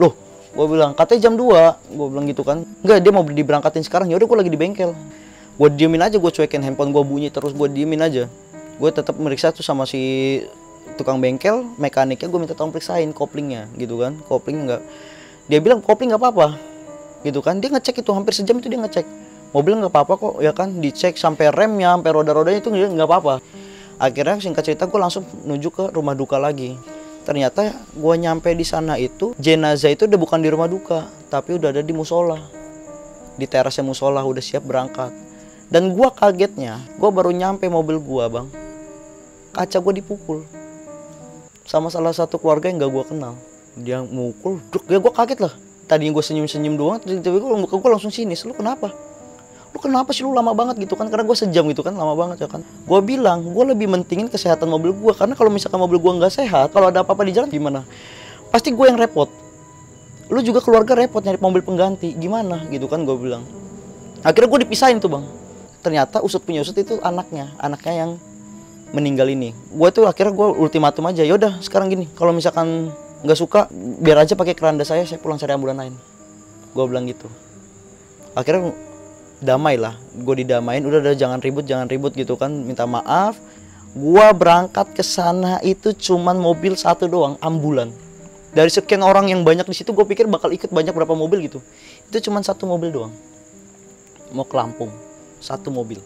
Loh 0.00 0.16
gue 0.52 0.66
bilang 0.68 0.92
katanya 0.92 1.28
jam 1.28 1.34
2 1.36 1.92
gue 1.92 2.06
bilang 2.08 2.24
gitu 2.24 2.42
kan. 2.42 2.64
Enggak 2.80 2.98
dia 3.04 3.12
mau 3.12 3.22
diberangkatin 3.22 3.84
sekarang. 3.84 4.08
Ya 4.08 4.16
udah 4.16 4.26
gue 4.26 4.38
lagi 4.40 4.50
di 4.50 4.58
bengkel. 4.58 4.96
Gue 5.60 5.68
diemin 5.68 6.00
aja 6.00 6.16
gue 6.16 6.32
cuekin 6.32 6.64
handphone 6.64 6.96
gue 6.96 7.04
bunyi 7.04 7.28
terus 7.28 7.52
gue 7.52 7.68
diemin 7.68 8.00
aja. 8.00 8.24
Gue 8.80 8.88
tetap 8.88 9.20
meriksa 9.20 9.52
tuh 9.52 9.60
sama 9.60 9.84
si 9.84 10.40
tukang 10.96 11.18
bengkel 11.18 11.64
mekaniknya 11.80 12.28
gue 12.28 12.40
minta 12.40 12.54
tolong 12.54 12.70
periksain 12.70 13.10
koplingnya 13.10 13.72
gitu 13.80 13.98
kan. 14.00 14.18
Kopling 14.28 14.68
enggak 14.68 14.82
dia 15.50 15.58
bilang 15.58 15.82
kopling 15.82 16.14
nggak 16.14 16.22
apa-apa 16.22 16.46
gitu 17.26 17.42
kan. 17.42 17.58
Dia 17.58 17.70
ngecek 17.74 18.02
itu 18.02 18.10
hampir 18.14 18.34
sejam 18.34 18.58
itu 18.58 18.70
dia 18.70 18.78
ngecek. 18.78 19.06
Mobil 19.52 19.76
nggak 19.78 19.92
apa-apa 19.92 20.14
kok 20.16 20.34
ya 20.40 20.52
kan. 20.54 20.78
Dicek 20.78 21.18
sampai 21.18 21.50
remnya 21.50 21.94
sampai 21.94 22.10
roda-rodanya 22.14 22.58
itu 22.62 22.70
nggak 22.70 23.08
apa-apa. 23.08 23.42
Akhirnya 23.98 24.38
singkat 24.42 24.64
cerita 24.66 24.88
gue 24.88 24.98
langsung 24.98 25.26
menuju 25.46 25.68
ke 25.70 25.84
rumah 25.94 26.14
duka 26.14 26.38
lagi. 26.38 26.78
Ternyata 27.22 27.70
gue 27.94 28.14
nyampe 28.18 28.50
di 28.50 28.66
sana 28.66 28.98
itu 28.98 29.36
jenazah 29.38 29.94
itu 29.94 30.10
udah 30.10 30.18
bukan 30.18 30.42
di 30.42 30.50
rumah 30.50 30.66
duka 30.66 31.06
tapi 31.30 31.54
udah 31.54 31.70
ada 31.70 31.82
di 31.82 31.94
musola. 31.94 32.38
Di 33.38 33.46
terasnya 33.46 33.86
musola 33.86 34.22
udah 34.22 34.42
siap 34.42 34.66
berangkat. 34.66 35.10
Dan 35.70 35.94
gue 35.94 36.08
kagetnya 36.10 36.82
gue 36.98 37.10
baru 37.10 37.30
nyampe 37.30 37.66
mobil 37.70 38.00
gue 38.02 38.24
bang. 38.26 38.46
Kaca 39.52 39.78
gue 39.78 40.00
dipukul 40.00 40.48
sama 41.72 41.88
salah 41.88 42.12
satu 42.12 42.36
keluarga 42.36 42.68
yang 42.68 42.76
gak 42.84 42.92
gue 42.92 43.04
kenal. 43.16 43.32
Dia 43.80 44.04
mukul 44.04 44.60
duk 44.68 44.84
ya 44.92 45.00
gue 45.00 45.08
kaget 45.08 45.40
lah. 45.40 45.56
Tadinya 45.88 46.12
gue 46.12 46.20
senyum-senyum 46.20 46.76
doang 46.76 47.00
tiba-tiba 47.00 47.40
gue 47.64 47.88
langsung 47.88 48.12
sini 48.12 48.36
lu 48.44 48.52
kenapa? 48.52 48.92
Lu 49.72 49.80
kenapa 49.80 50.12
sih 50.12 50.20
lu 50.20 50.36
lama 50.36 50.52
banget 50.52 50.84
gitu 50.84 51.00
kan? 51.00 51.08
Karena 51.08 51.24
gue 51.24 51.32
sejam 51.32 51.64
gitu 51.72 51.80
kan 51.80 51.96
lama 51.96 52.12
banget 52.12 52.44
ya 52.44 52.48
kan? 52.52 52.60
Gue 52.84 53.00
bilang 53.00 53.40
gue 53.56 53.64
lebih 53.72 53.88
mentingin 53.88 54.28
kesehatan 54.28 54.68
mobil 54.68 54.92
gue 54.92 55.12
karena 55.16 55.32
kalau 55.32 55.48
misalkan 55.48 55.80
mobil 55.80 55.96
gue 55.96 56.12
nggak 56.20 56.44
sehat 56.44 56.76
kalau 56.76 56.92
ada 56.92 57.00
apa-apa 57.00 57.24
di 57.24 57.32
jalan 57.32 57.48
gimana? 57.48 57.88
Pasti 58.52 58.68
gue 58.68 58.84
yang 58.84 59.00
repot. 59.00 59.32
Lu 60.28 60.44
juga 60.44 60.60
keluarga 60.60 60.92
repot 60.92 61.24
nyari 61.24 61.40
mobil 61.40 61.64
pengganti. 61.64 62.12
Gimana? 62.20 62.68
Gitu 62.68 62.84
kan 62.84 63.00
gue 63.08 63.16
bilang. 63.16 63.48
Akhirnya 64.20 64.48
gue 64.52 64.60
dipisahin 64.68 65.00
tuh 65.00 65.08
bang. 65.08 65.24
Ternyata 65.80 66.20
usut 66.20 66.44
punya 66.44 66.60
usut 66.60 66.76
itu 66.76 67.00
anaknya. 67.00 67.48
Anaknya 67.56 67.94
yang 67.96 68.10
meninggal 68.92 69.26
ini. 69.28 69.56
Gue 69.72 69.88
tuh 69.90 70.04
akhirnya 70.04 70.32
gue 70.36 70.48
ultimatum 70.60 71.08
aja 71.08 71.24
yaudah 71.24 71.58
sekarang 71.64 71.88
gini 71.90 72.06
kalau 72.14 72.30
misalkan 72.30 72.92
nggak 73.24 73.38
suka 73.38 73.66
biar 73.72 74.22
aja 74.22 74.36
pakai 74.36 74.54
keranda 74.54 74.84
saya 74.84 75.08
saya 75.08 75.18
pulang 75.18 75.40
cari 75.40 75.52
ambulan 75.56 75.76
lain. 75.80 75.94
Gue 76.72 76.84
bilang 76.88 77.08
gitu. 77.08 77.26
Akhirnya 78.36 78.72
damai 79.42 79.74
lah 79.80 79.98
gue 80.14 80.34
didamain 80.46 80.78
udah 80.86 81.02
udah 81.02 81.18
jangan 81.18 81.42
ribut 81.42 81.66
jangan 81.66 81.90
ribut 81.90 82.14
gitu 82.14 82.36
kan 82.36 82.52
minta 82.52 82.84
maaf. 82.84 83.40
Gue 83.92 84.24
berangkat 84.32 84.96
ke 84.96 85.04
sana 85.04 85.60
itu 85.60 85.92
cuman 85.92 86.36
mobil 86.40 86.76
satu 86.76 87.08
doang 87.08 87.36
ambulan. 87.44 87.92
Dari 88.52 88.68
sekian 88.68 89.00
orang 89.00 89.32
yang 89.32 89.48
banyak 89.48 89.64
di 89.64 89.76
situ 89.76 89.96
gue 89.96 90.04
pikir 90.04 90.28
bakal 90.28 90.52
ikut 90.52 90.68
banyak 90.68 90.92
berapa 90.92 91.16
mobil 91.16 91.48
gitu. 91.48 91.64
Itu 92.08 92.28
cuman 92.28 92.44
satu 92.44 92.68
mobil 92.68 92.92
doang. 92.92 93.12
Mau 94.32 94.48
ke 94.48 94.56
Lampung 94.56 94.92
satu 95.42 95.74
mobil 95.74 95.98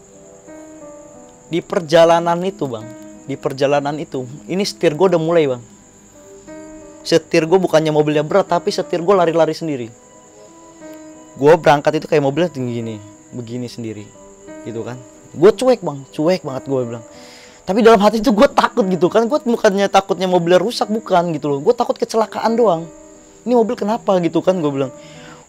di 1.47 1.59
perjalanan 1.63 2.39
itu 2.43 2.67
bang. 2.67 2.85
Di 3.27 3.35
perjalanan 3.35 3.95
itu. 3.99 4.27
Ini 4.47 4.63
setir 4.63 4.95
gue 4.95 5.07
udah 5.15 5.21
mulai 5.21 5.47
bang. 5.47 5.63
Setir 7.03 7.47
gue 7.47 7.55
bukannya 7.55 7.91
mobilnya 7.91 8.23
berat 8.23 8.51
tapi 8.51 8.71
setir 8.71 8.99
gue 8.99 9.15
lari-lari 9.15 9.55
sendiri. 9.55 9.87
Gue 11.39 11.53
berangkat 11.55 12.03
itu 12.03 12.05
kayak 12.09 12.23
mobilnya 12.23 12.51
tinggi 12.51 12.83
gini 12.83 12.95
begini 13.31 13.67
sendiri. 13.71 14.03
Gitu 14.67 14.83
kan. 14.83 14.99
Gue 15.35 15.51
cuek 15.55 15.79
bang. 15.83 16.03
Cuek 16.11 16.43
banget 16.43 16.63
gue 16.67 16.81
bilang. 16.83 17.05
Tapi 17.67 17.83
dalam 17.83 17.99
hati 17.99 18.23
itu 18.23 18.31
gue 18.31 18.47
takut 18.51 18.83
gitu 18.87 19.07
kan. 19.07 19.27
Gue 19.27 19.39
bukannya 19.43 19.87
takutnya 19.87 20.27
mobilnya 20.27 20.59
rusak 20.59 20.91
bukan 20.91 21.31
gitu 21.35 21.51
loh. 21.51 21.59
Gue 21.63 21.71
takut 21.75 21.95
kecelakaan 21.95 22.55
doang. 22.59 22.87
Ini 23.47 23.55
mobil 23.55 23.79
kenapa 23.79 24.19
gitu 24.19 24.43
kan 24.43 24.59
gue 24.59 24.71
bilang 24.71 24.91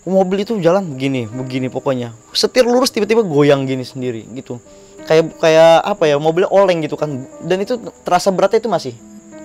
mobil 0.08 0.42
itu 0.42 0.56
jalan 0.58 0.88
begini 0.88 1.28
begini 1.28 1.68
pokoknya. 1.68 2.16
Setir 2.32 2.64
lurus 2.64 2.88
tiba-tiba 2.88 3.20
goyang 3.22 3.68
gini 3.68 3.84
sendiri 3.84 4.24
gitu. 4.32 4.58
Kayak 5.04 5.36
kayak 5.40 5.84
apa 5.84 6.04
ya 6.08 6.16
mobilnya 6.16 6.50
oleng 6.52 6.80
gitu 6.84 6.96
kan. 6.96 7.28
Dan 7.44 7.62
itu 7.62 7.76
terasa 8.04 8.32
beratnya 8.32 8.60
itu 8.64 8.70
masih 8.72 8.94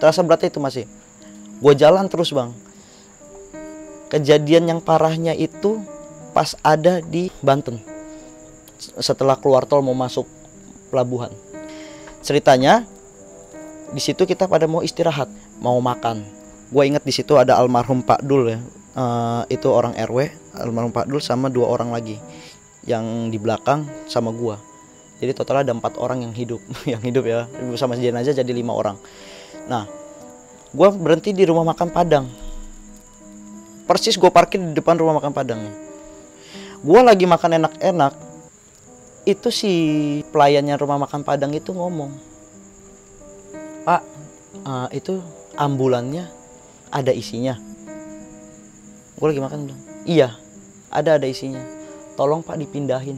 terasa 0.03 0.19
beratnya 0.19 0.51
itu 0.51 0.59
masih. 0.59 0.83
Gue 1.63 1.71
jalan 1.79 2.11
terus 2.11 2.35
bang. 2.35 2.51
Kejadian 4.11 4.67
yang 4.67 4.79
parahnya 4.83 5.31
itu 5.31 5.79
pas 6.35 6.59
ada 6.59 6.99
di 6.99 7.31
Banten. 7.39 7.79
Setelah 8.99 9.39
keluar 9.39 9.63
tol 9.63 9.79
mau 9.79 9.95
masuk 9.95 10.27
pelabuhan. 10.91 11.31
Ceritanya 12.19 12.83
di 13.95 14.03
situ 14.03 14.27
kita 14.27 14.51
pada 14.51 14.67
mau 14.67 14.83
istirahat 14.83 15.31
mau 15.63 15.79
makan. 15.79 16.27
Gue 16.67 16.83
inget 16.83 17.07
di 17.07 17.15
situ 17.15 17.39
ada 17.39 17.55
almarhum 17.55 18.03
Pak 18.03 18.27
Dul 18.27 18.51
ya. 18.51 18.59
Eh, 18.93 19.55
itu 19.55 19.71
orang 19.71 19.95
RW 19.95 20.42
almarhum 20.57 20.93
Pak 20.93 21.09
Dul 21.09 21.21
sama 21.21 21.49
dua 21.49 21.69
orang 21.69 21.89
lagi 21.89 22.17
yang 22.85 23.31
di 23.33 23.39
belakang 23.41 23.87
sama 24.05 24.29
gua. 24.29 24.59
Jadi 25.17 25.31
total 25.31 25.63
ada 25.63 25.71
empat 25.71 25.95
orang 25.97 26.27
yang 26.27 26.33
hidup 26.35 26.61
yang 26.91 27.01
hidup 27.01 27.23
ya. 27.25 27.49
Sama 27.79 27.97
jenazah 27.97 28.35
jadi 28.35 28.51
lima 28.53 28.75
orang. 28.75 28.99
Nah 29.65 29.87
gua 30.75 30.93
berhenti 30.93 31.33
di 31.33 31.43
rumah 31.47 31.65
makan 31.73 31.89
Padang. 31.89 32.25
Persis 33.83 34.15
gue 34.15 34.31
parkir 34.31 34.63
di 34.63 34.71
depan 34.71 34.95
rumah 34.95 35.19
makan 35.19 35.35
Padang. 35.35 35.59
Gua 36.79 37.03
lagi 37.03 37.27
makan 37.27 37.59
enak-enak 37.59 38.13
itu 39.23 39.47
si 39.51 39.73
pelayannya 40.31 40.75
rumah 40.79 41.03
makan 41.03 41.23
Padang 41.23 41.55
itu 41.55 41.71
ngomong 41.71 42.11
Pak 43.87 44.01
eh, 44.63 44.87
itu 44.99 45.19
ambulannya 45.55 46.27
ada 46.91 47.11
isinya. 47.11 47.59
Gue 49.19 49.27
lagi 49.31 49.41
makan 49.43 49.59
bilang 49.67 49.81
iya 50.03 50.35
ada 50.93 51.17
ada 51.17 51.25
isinya. 51.25 51.59
Tolong 52.13 52.45
pak 52.45 52.61
dipindahin. 52.61 53.17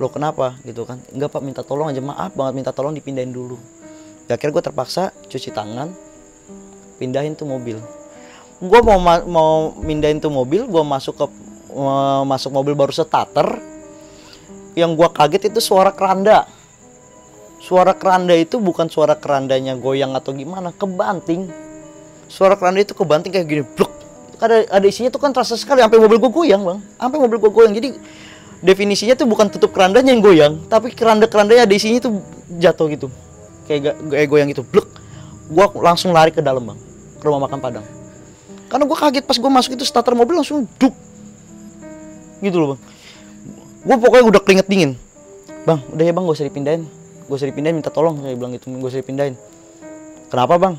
Lo 0.00 0.08
kenapa? 0.08 0.56
Gitu 0.64 0.88
kan. 0.88 1.04
Enggak 1.12 1.36
pak 1.36 1.42
minta 1.44 1.60
tolong 1.60 1.92
aja. 1.92 2.00
Maaf 2.00 2.32
banget 2.32 2.54
minta 2.56 2.72
tolong 2.72 2.96
dipindahin 2.96 3.28
dulu. 3.28 3.60
Ya 4.24 4.36
akhirnya 4.36 4.60
gue 4.60 4.64
terpaksa 4.64 5.12
cuci 5.28 5.52
tangan 5.52 5.92
pindahin 6.96 7.36
tuh 7.36 7.48
mobil. 7.48 7.80
Gue 8.58 8.80
mau 8.82 8.98
ma- 8.98 9.24
mau 9.24 9.76
mindahin 9.78 10.18
tuh 10.18 10.32
mobil 10.32 10.64
gue 10.66 10.82
masuk 10.82 11.14
ke 11.14 11.26
masuk 12.24 12.50
mobil 12.52 12.72
baru 12.72 12.90
starter. 12.90 13.60
Yang 14.72 14.90
gue 14.96 15.08
kaget 15.12 15.42
itu 15.52 15.60
suara 15.60 15.92
keranda. 15.92 16.48
Suara 17.58 17.92
keranda 17.92 18.38
itu 18.38 18.62
bukan 18.62 18.86
suara 18.86 19.18
kerandanya 19.18 19.74
goyang 19.74 20.14
atau 20.14 20.30
gimana 20.30 20.70
kebanting. 20.70 21.50
Suara 22.30 22.54
keranda 22.54 22.84
itu 22.84 22.94
kebanting 22.94 23.34
kayak 23.34 23.48
gini 23.48 23.62
bluk 23.64 23.97
ada 24.38 24.56
ada 24.70 24.86
isinya 24.86 25.10
tuh 25.10 25.18
kan 25.18 25.34
terasa 25.34 25.58
sekali 25.58 25.82
sampai 25.82 25.98
mobil 25.98 26.18
gue 26.22 26.30
goyang 26.30 26.62
bang. 26.62 26.78
Sampai 26.96 27.18
mobil 27.18 27.38
gue 27.42 27.50
goyang. 27.50 27.74
Jadi 27.74 27.88
definisinya 28.62 29.14
tuh 29.14 29.26
bukan 29.26 29.46
tutup 29.50 29.70
kerandanya 29.70 30.10
yang 30.10 30.18
goyang 30.18 30.66
tapi 30.66 30.90
keranda 30.90 31.30
kerandanya 31.30 31.62
ada 31.62 31.74
isinya 31.74 31.98
tuh 32.02 32.22
jatuh 32.58 32.86
gitu. 32.90 33.06
Kayak 33.66 33.98
kayak 34.10 34.28
goyang 34.30 34.48
gitu 34.50 34.64
bluk 34.64 34.88
gue 35.48 35.66
langsung 35.82 36.14
lari 36.14 36.30
ke 36.30 36.40
dalam 36.40 36.64
bang. 36.64 36.78
Ke 37.18 37.24
rumah 37.26 37.50
makan 37.50 37.58
padang. 37.58 37.86
Karena 38.68 38.84
gue 38.84 38.98
kaget 38.98 39.24
pas 39.26 39.36
gue 39.36 39.50
masuk 39.50 39.72
itu 39.74 39.84
starter 39.86 40.14
mobil 40.14 40.38
langsung 40.38 40.66
duk. 40.78 40.94
Gitu 42.40 42.56
loh 42.56 42.74
bang. 42.74 42.80
Gue 43.84 43.96
pokoknya 43.98 44.24
udah 44.26 44.40
keringet 44.42 44.66
dingin. 44.70 44.92
Bang 45.66 45.82
udah 45.90 46.04
ya 46.06 46.12
bang 46.14 46.24
gue 46.24 46.34
usah 46.34 46.46
dipindahin. 46.46 46.82
Gue 47.26 47.34
usah 47.36 47.48
dipindahin 47.50 47.76
minta 47.78 47.90
tolong. 47.90 48.22
Saya 48.22 48.34
bilang 48.38 48.54
gitu 48.54 48.70
gue 48.70 48.88
usah 48.88 49.02
dipindahin. 49.02 49.34
Kenapa 50.28 50.54
bang 50.60 50.74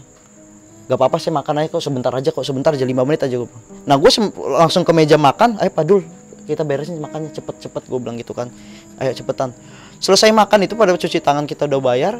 gak 0.90 0.98
apa-apa 0.98 1.22
saya 1.22 1.38
makan 1.38 1.54
aja 1.62 1.68
kok 1.70 1.84
sebentar 1.86 2.12
aja 2.12 2.30
kok 2.34 2.42
sebentar 2.42 2.74
aja 2.74 2.82
lima 2.82 3.06
menit 3.06 3.22
aja 3.30 3.38
gue 3.38 3.50
nah 3.86 3.94
gue 3.94 4.10
langsung 4.58 4.82
ke 4.82 4.92
meja 4.92 5.22
makan 5.22 5.62
ayo 5.62 5.70
padul 5.70 6.02
kita 6.50 6.66
beresin 6.66 6.98
makannya 6.98 7.30
cepet-cepet 7.30 7.86
gue 7.86 8.00
bilang 8.02 8.18
gitu 8.18 8.34
kan. 8.34 8.50
Ayo 8.98 9.14
cepetan. 9.14 9.54
Selesai 10.02 10.34
makan 10.34 10.66
itu 10.66 10.74
pada 10.74 10.98
cuci 10.98 11.22
tangan 11.22 11.46
kita 11.46 11.70
udah 11.70 11.78
bayar 11.78 12.18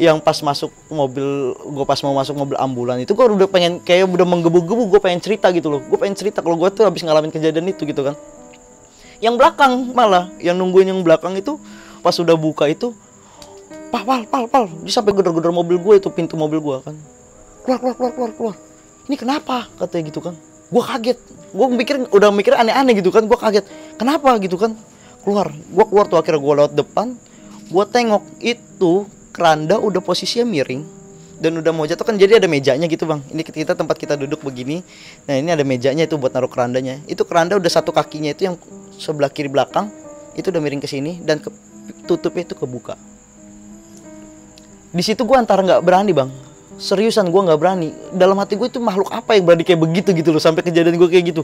yang 0.00 0.22
pas 0.22 0.38
masuk 0.40 0.72
mobil 0.88 1.52
gue 1.52 1.84
pas 1.84 1.98
mau 2.06 2.16
masuk 2.16 2.32
mobil 2.32 2.56
ambulan 2.56 2.96
itu 3.04 3.12
gue 3.12 3.20
udah 3.20 3.50
pengen 3.52 3.84
kayak 3.84 4.08
udah 4.08 4.24
menggebu-gebu 4.24 4.96
gue 4.96 5.00
pengen 5.02 5.18
cerita 5.18 5.50
gitu 5.50 5.66
loh. 5.66 5.82
Gue 5.82 5.98
pengen 5.98 6.14
cerita 6.14 6.38
kalau 6.46 6.54
gue 6.54 6.70
tuh 6.70 6.86
habis 6.86 7.02
ngalamin 7.02 7.34
kejadian 7.34 7.66
itu 7.74 7.82
gitu 7.82 8.06
kan. 8.06 8.14
Yang 9.18 9.34
belakang 9.36 9.92
malah 9.92 10.30
yang 10.38 10.54
nungguin 10.54 10.94
yang 10.94 11.02
belakang 11.02 11.34
itu 11.34 11.58
pas 12.00 12.14
udah 12.16 12.38
buka 12.38 12.70
itu 12.70 12.94
pal 13.90 14.06
pal 14.06 14.22
pal 14.30 14.44
pal. 14.46 14.64
Dia 14.86 14.94
sampai 14.94 15.10
gedor-gedor 15.12 15.50
mobil 15.50 15.76
gue 15.82 15.94
itu 15.98 16.08
pintu 16.08 16.38
mobil 16.38 16.62
gue 16.62 16.78
kan 16.86 16.94
keluar 17.78 17.94
keluar 17.94 17.94
keluar 17.94 18.12
keluar 18.14 18.32
keluar. 18.34 18.56
Ini 19.06 19.16
kenapa? 19.18 19.70
Katanya 19.78 20.02
gitu 20.10 20.20
kan. 20.22 20.34
Gue 20.70 20.82
kaget. 20.82 21.18
Gue 21.50 21.66
mikir 21.70 21.94
udah 22.10 22.30
mikir 22.34 22.54
aneh-aneh 22.54 22.94
gitu 22.98 23.10
kan. 23.14 23.26
Gue 23.26 23.38
kaget. 23.38 23.66
Kenapa 23.98 24.38
gitu 24.42 24.58
kan? 24.58 24.74
Keluar. 25.22 25.50
Gue 25.50 25.84
keluar 25.86 26.06
tuh 26.10 26.18
akhirnya 26.18 26.40
gue 26.42 26.54
lewat 26.62 26.72
depan. 26.74 27.14
Gue 27.70 27.84
tengok 27.86 28.22
itu 28.42 29.06
keranda 29.30 29.78
udah 29.78 30.02
posisinya 30.02 30.46
miring 30.46 30.82
dan 31.38 31.58
udah 31.58 31.70
mau 31.70 31.86
jatuh 31.86 32.02
kan. 32.02 32.18
Jadi 32.18 32.42
ada 32.42 32.46
mejanya 32.50 32.90
gitu 32.90 33.06
bang. 33.06 33.22
Ini 33.30 33.42
kita 33.46 33.78
tempat 33.78 33.94
kita 33.98 34.18
duduk 34.18 34.42
begini. 34.42 34.82
Nah 35.30 35.34
ini 35.38 35.54
ada 35.54 35.62
mejanya 35.62 36.06
itu 36.06 36.18
buat 36.18 36.34
naruh 36.34 36.50
kerandanya. 36.50 36.98
Itu 37.06 37.22
keranda 37.22 37.54
udah 37.54 37.70
satu 37.70 37.94
kakinya 37.94 38.34
itu 38.34 38.50
yang 38.50 38.58
sebelah 38.98 39.30
kiri 39.30 39.50
belakang 39.50 39.90
itu 40.38 40.50
udah 40.50 40.62
miring 40.62 40.78
ke 40.78 40.86
sini 40.86 41.18
dan 41.22 41.42
ke, 41.42 41.50
tutupnya 42.06 42.46
itu 42.46 42.54
kebuka. 42.54 42.94
Di 44.90 45.02
situ 45.06 45.22
gue 45.22 45.38
antara 45.38 45.62
nggak 45.62 45.82
berani 45.86 46.10
bang 46.10 46.49
seriusan 46.80 47.28
gue 47.28 47.40
nggak 47.44 47.60
berani. 47.60 47.92
Dalam 48.16 48.40
hati 48.40 48.56
gue 48.56 48.66
itu 48.66 48.80
makhluk 48.80 49.12
apa 49.12 49.36
yang 49.36 49.44
berani 49.44 49.62
kayak 49.62 49.80
begitu 49.84 50.16
gitu 50.16 50.32
loh 50.32 50.40
sampai 50.40 50.64
kejadian 50.64 50.96
gue 50.96 51.08
kayak 51.12 51.24
gitu. 51.36 51.42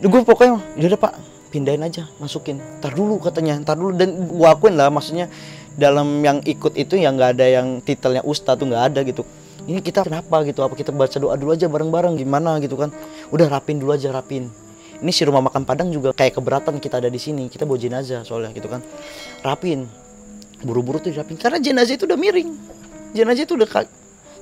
Gue 0.00 0.20
pokoknya 0.24 0.56
udah 0.80 0.98
pak 0.98 1.12
pindahin 1.52 1.84
aja 1.84 2.08
masukin. 2.16 2.58
Tar 2.80 2.96
dulu 2.96 3.20
katanya. 3.20 3.60
Tar 3.60 3.76
dulu. 3.76 3.92
Dan 3.92 4.26
gue 4.26 4.48
akuin 4.48 4.74
lah 4.74 4.88
maksudnya 4.88 5.28
dalam 5.76 6.24
yang 6.24 6.40
ikut 6.42 6.74
itu 6.74 6.96
yang 6.96 7.20
nggak 7.20 7.38
ada 7.38 7.46
yang 7.46 7.84
titelnya 7.84 8.24
ustadz 8.24 8.64
tuh 8.64 8.66
nggak 8.72 8.84
ada 8.94 9.00
gitu. 9.04 9.22
Ini 9.68 9.84
kita 9.84 10.00
kenapa 10.08 10.40
gitu? 10.48 10.64
Apa 10.64 10.72
kita 10.72 10.96
baca 10.96 11.20
doa 11.20 11.36
dulu 11.36 11.52
aja 11.52 11.68
bareng-bareng? 11.68 12.16
Gimana? 12.16 12.56
gitu 12.64 12.80
kan. 12.80 12.88
Udah 13.28 13.52
rapin 13.52 13.76
dulu 13.76 13.92
aja 13.92 14.08
rapin. 14.08 14.48
Ini 14.98 15.12
si 15.12 15.22
rumah 15.28 15.44
makan 15.44 15.62
padang 15.68 15.92
juga 15.92 16.10
kayak 16.16 16.40
keberatan 16.40 16.80
kita 16.80 17.04
ada 17.04 17.12
di 17.12 17.20
sini. 17.20 17.52
Kita 17.52 17.68
bawa 17.68 17.76
jenazah 17.76 18.24
soalnya 18.24 18.56
gitu 18.56 18.66
kan. 18.66 18.80
Rapin. 19.44 19.84
Buru-buru 20.64 20.98
tuh 20.98 21.12
rapin 21.14 21.36
karena 21.36 21.60
jenazah 21.60 21.94
itu 21.94 22.08
udah 22.08 22.18
miring 22.18 22.77
jenazah 23.16 23.44
itu 23.44 23.54
udah 23.56 23.68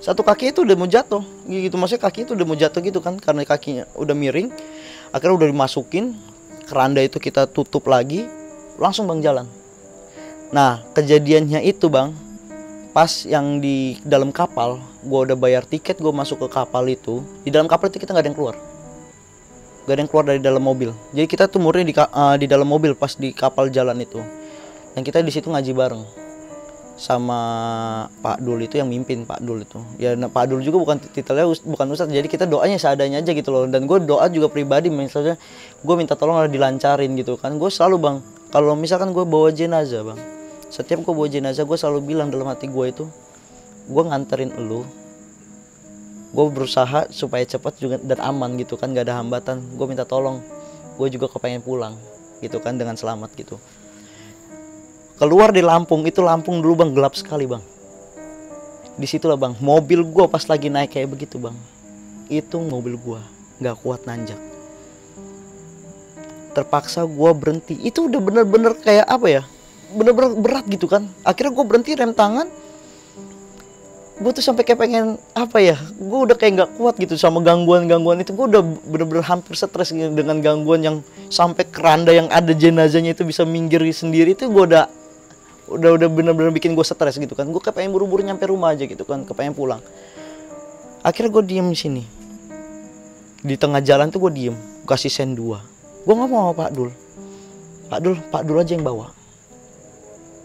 satu 0.00 0.20
kaki 0.20 0.52
itu 0.52 0.62
udah 0.62 0.76
mau 0.76 0.88
jatuh. 0.88 1.24
Gitu 1.48 1.74
maksudnya 1.74 2.02
kaki 2.04 2.28
itu 2.28 2.32
udah 2.36 2.46
mau 2.46 2.56
jatuh 2.58 2.80
gitu 2.84 3.00
kan 3.00 3.16
karena 3.16 3.42
kakinya 3.48 3.84
udah 3.96 4.12
miring. 4.12 4.52
Akhirnya 5.10 5.34
udah 5.44 5.48
dimasukin 5.48 6.14
keranda 6.68 7.00
itu 7.00 7.16
kita 7.16 7.48
tutup 7.48 7.88
lagi 7.88 8.28
langsung 8.76 9.08
bang 9.08 9.24
jalan. 9.24 9.46
Nah 10.52 10.84
kejadiannya 10.92 11.64
itu 11.64 11.88
bang 11.88 12.12
pas 12.92 13.28
yang 13.28 13.60
di 13.60 14.00
dalam 14.04 14.32
kapal 14.32 14.80
gue 15.04 15.20
udah 15.28 15.36
bayar 15.36 15.68
tiket 15.68 16.00
gue 16.00 16.12
masuk 16.12 16.48
ke 16.48 16.48
kapal 16.48 16.88
itu 16.88 17.20
di 17.44 17.52
dalam 17.52 17.68
kapal 17.68 17.92
itu 17.92 18.00
kita 18.00 18.12
nggak 18.12 18.24
ada 18.24 18.30
yang 18.32 18.38
keluar. 18.38 18.56
Gak 19.86 19.94
ada 19.94 20.00
yang 20.02 20.10
keluar 20.10 20.26
dari 20.26 20.40
dalam 20.42 20.66
mobil. 20.66 20.90
Jadi 21.14 21.30
kita 21.30 21.46
tuh 21.46 21.62
murni 21.62 21.86
di, 21.86 21.94
uh, 21.94 22.34
di 22.34 22.50
dalam 22.50 22.66
mobil 22.66 22.98
pas 22.98 23.14
di 23.14 23.30
kapal 23.30 23.70
jalan 23.70 23.94
itu. 24.02 24.18
Dan 24.98 25.06
kita 25.06 25.22
di 25.22 25.30
situ 25.30 25.46
ngaji 25.46 25.70
bareng 25.70 26.02
sama 26.96 27.38
Pak 28.24 28.40
Dul 28.40 28.64
itu 28.64 28.80
yang 28.80 28.88
mimpin 28.88 29.28
Pak 29.28 29.44
Dul 29.44 29.68
itu. 29.68 29.84
Ya 30.00 30.16
nah, 30.16 30.32
Pak 30.32 30.48
Dul 30.48 30.64
juga 30.64 30.80
bukan 30.80 30.96
titelnya 30.96 31.44
bukan 31.44 31.92
ustadz 31.92 32.08
jadi 32.08 32.24
kita 32.24 32.48
doanya 32.48 32.80
seadanya 32.80 33.20
aja 33.20 33.36
gitu 33.36 33.52
loh. 33.52 33.68
Dan 33.68 33.84
gue 33.84 34.00
doa 34.02 34.24
juga 34.32 34.48
pribadi 34.48 34.88
misalnya 34.88 35.36
gue 35.84 35.94
minta 35.94 36.16
tolong 36.16 36.40
ada 36.40 36.48
dilancarin 36.48 37.12
gitu 37.20 37.36
kan. 37.36 37.60
Gue 37.60 37.68
selalu 37.68 37.96
bang 38.00 38.16
kalau 38.48 38.72
misalkan 38.72 39.12
gue 39.12 39.28
bawa 39.28 39.52
jenazah 39.52 40.02
bang 40.02 40.20
setiap 40.72 41.04
gue 41.04 41.14
bawa 41.14 41.28
jenazah 41.30 41.62
gue 41.62 41.78
selalu 41.78 42.00
bilang 42.16 42.28
dalam 42.32 42.48
hati 42.50 42.66
gue 42.66 42.86
itu 42.90 43.04
gue 43.86 44.02
nganterin 44.02 44.50
elu 44.58 44.82
gue 46.34 46.44
berusaha 46.50 47.06
supaya 47.14 47.46
cepat 47.46 47.78
juga 47.78 47.96
dan 48.02 48.18
aman 48.18 48.58
gitu 48.58 48.76
kan 48.76 48.92
gak 48.92 49.08
ada 49.08 49.20
hambatan. 49.20 49.62
Gue 49.78 49.86
minta 49.88 50.08
tolong 50.08 50.42
gue 50.96 51.08
juga 51.12 51.28
kepengen 51.28 51.60
pulang 51.60 51.94
gitu 52.40 52.60
kan 52.60 52.76
dengan 52.76 52.96
selamat 52.96 53.32
gitu 53.36 53.56
keluar 55.16 55.48
di 55.52 55.64
Lampung 55.64 56.04
itu 56.04 56.20
Lampung 56.20 56.60
dulu 56.60 56.84
bang 56.84 56.90
gelap 56.92 57.16
sekali 57.16 57.48
bang. 57.48 57.64
Di 58.96 59.04
situlah 59.04 59.36
bang 59.36 59.56
mobil 59.60 60.04
gue 60.04 60.24
pas 60.28 60.44
lagi 60.48 60.68
naik 60.68 60.96
kayak 60.96 61.08
begitu 61.12 61.36
bang. 61.40 61.56
Itu 62.28 62.60
mobil 62.60 62.96
gue 63.00 63.20
nggak 63.60 63.76
kuat 63.80 64.04
nanjak. 64.04 64.40
Terpaksa 66.52 67.04
gue 67.04 67.30
berhenti. 67.36 67.76
Itu 67.84 68.08
udah 68.08 68.20
bener-bener 68.20 68.72
kayak 68.80 69.04
apa 69.08 69.26
ya? 69.28 69.42
Bener-bener 69.92 70.32
berat 70.40 70.64
gitu 70.68 70.88
kan? 70.88 71.08
Akhirnya 71.20 71.52
gue 71.52 71.64
berhenti 71.64 71.92
rem 71.92 72.16
tangan. 72.16 72.48
Gue 74.16 74.32
tuh 74.32 74.40
sampai 74.40 74.64
kayak 74.64 74.80
pengen 74.80 75.20
apa 75.36 75.60
ya? 75.60 75.76
Gue 76.00 76.24
udah 76.24 76.32
kayak 76.32 76.52
nggak 76.56 76.70
kuat 76.80 76.96
gitu 76.96 77.20
sama 77.20 77.44
gangguan-gangguan 77.44 78.24
itu. 78.24 78.32
Gue 78.32 78.48
udah 78.48 78.64
bener-bener 78.64 79.20
hampir 79.28 79.52
stres 79.52 79.92
dengan 79.92 80.40
gangguan 80.40 80.80
yang 80.80 80.96
sampai 81.28 81.68
keranda 81.68 82.16
yang 82.16 82.32
ada 82.32 82.56
jenazahnya 82.56 83.12
itu 83.12 83.28
bisa 83.28 83.44
minggir 83.44 83.84
sendiri. 83.92 84.32
Itu 84.32 84.48
gue 84.48 84.72
udah 84.72 84.88
udah 85.66 85.98
udah 85.98 86.08
bener-bener 86.10 86.50
bikin 86.54 86.78
gue 86.78 86.86
stres 86.86 87.18
gitu 87.18 87.34
kan. 87.34 87.46
Gue 87.50 87.58
kayak 87.58 87.76
pengen 87.78 87.90
buru-buru 87.90 88.22
nyampe 88.22 88.46
rumah 88.46 88.74
aja 88.74 88.86
gitu 88.86 89.02
kan 89.02 89.26
kepengen 89.26 89.54
pulang. 89.54 89.82
Akhirnya 91.02 91.30
gue 91.38 91.44
diem 91.46 91.68
di 91.70 91.78
sini. 91.78 92.02
Di 93.46 93.54
tengah 93.54 93.82
jalan 93.82 94.10
tuh 94.10 94.26
gue 94.26 94.32
diem 94.34 94.56
kasih 94.86 95.10
sen 95.10 95.34
dua. 95.34 95.62
Gue 96.06 96.14
ngomong 96.14 96.50
sama 96.50 96.52
Pak 96.54 96.70
Dul. 96.70 96.90
Pak 97.90 97.98
Dul 98.02 98.16
Pak 98.30 98.42
Dul 98.46 98.56
aja 98.62 98.72
yang 98.74 98.86
bawa. 98.86 99.10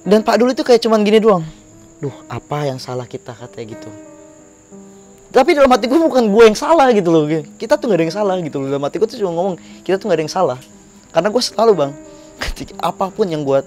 Dan 0.01 0.25
Pak 0.25 0.41
Dul 0.41 0.57
itu 0.57 0.65
kayak 0.65 0.81
cuman 0.81 1.05
gini 1.05 1.21
doang. 1.21 1.45
Duh 2.01 2.13
apa 2.25 2.65
yang 2.65 2.81
salah 2.81 3.05
kita 3.05 3.37
katanya 3.37 3.77
gitu. 3.77 3.89
Tapi 5.31 5.55
dalam 5.55 5.71
hati 5.71 5.87
gue 5.87 5.95
bukan 5.95 6.27
gue 6.27 6.43
yang 6.43 6.57
salah 6.59 6.91
gitu 6.91 7.07
loh 7.07 7.23
kita 7.55 7.79
tuh 7.79 7.87
gak 7.87 7.97
ada 8.01 8.03
yang 8.03 8.15
salah 8.15 8.35
gitu 8.41 8.57
loh. 8.59 8.67
Dalam 8.67 8.83
hati 8.83 8.99
gue 8.99 9.07
tuh 9.07 9.17
cuma 9.21 9.31
ngomong 9.31 9.55
kita 9.85 9.95
tuh 9.95 10.11
gak 10.11 10.17
ada 10.19 10.23
yang 10.25 10.33
salah. 10.33 10.59
Karena 11.13 11.29
gue 11.31 11.41
selalu 11.43 11.71
bang 11.77 11.91
ketika 12.51 12.73
apa 12.83 13.07
pun 13.13 13.29
yang 13.29 13.45
gue 13.47 13.63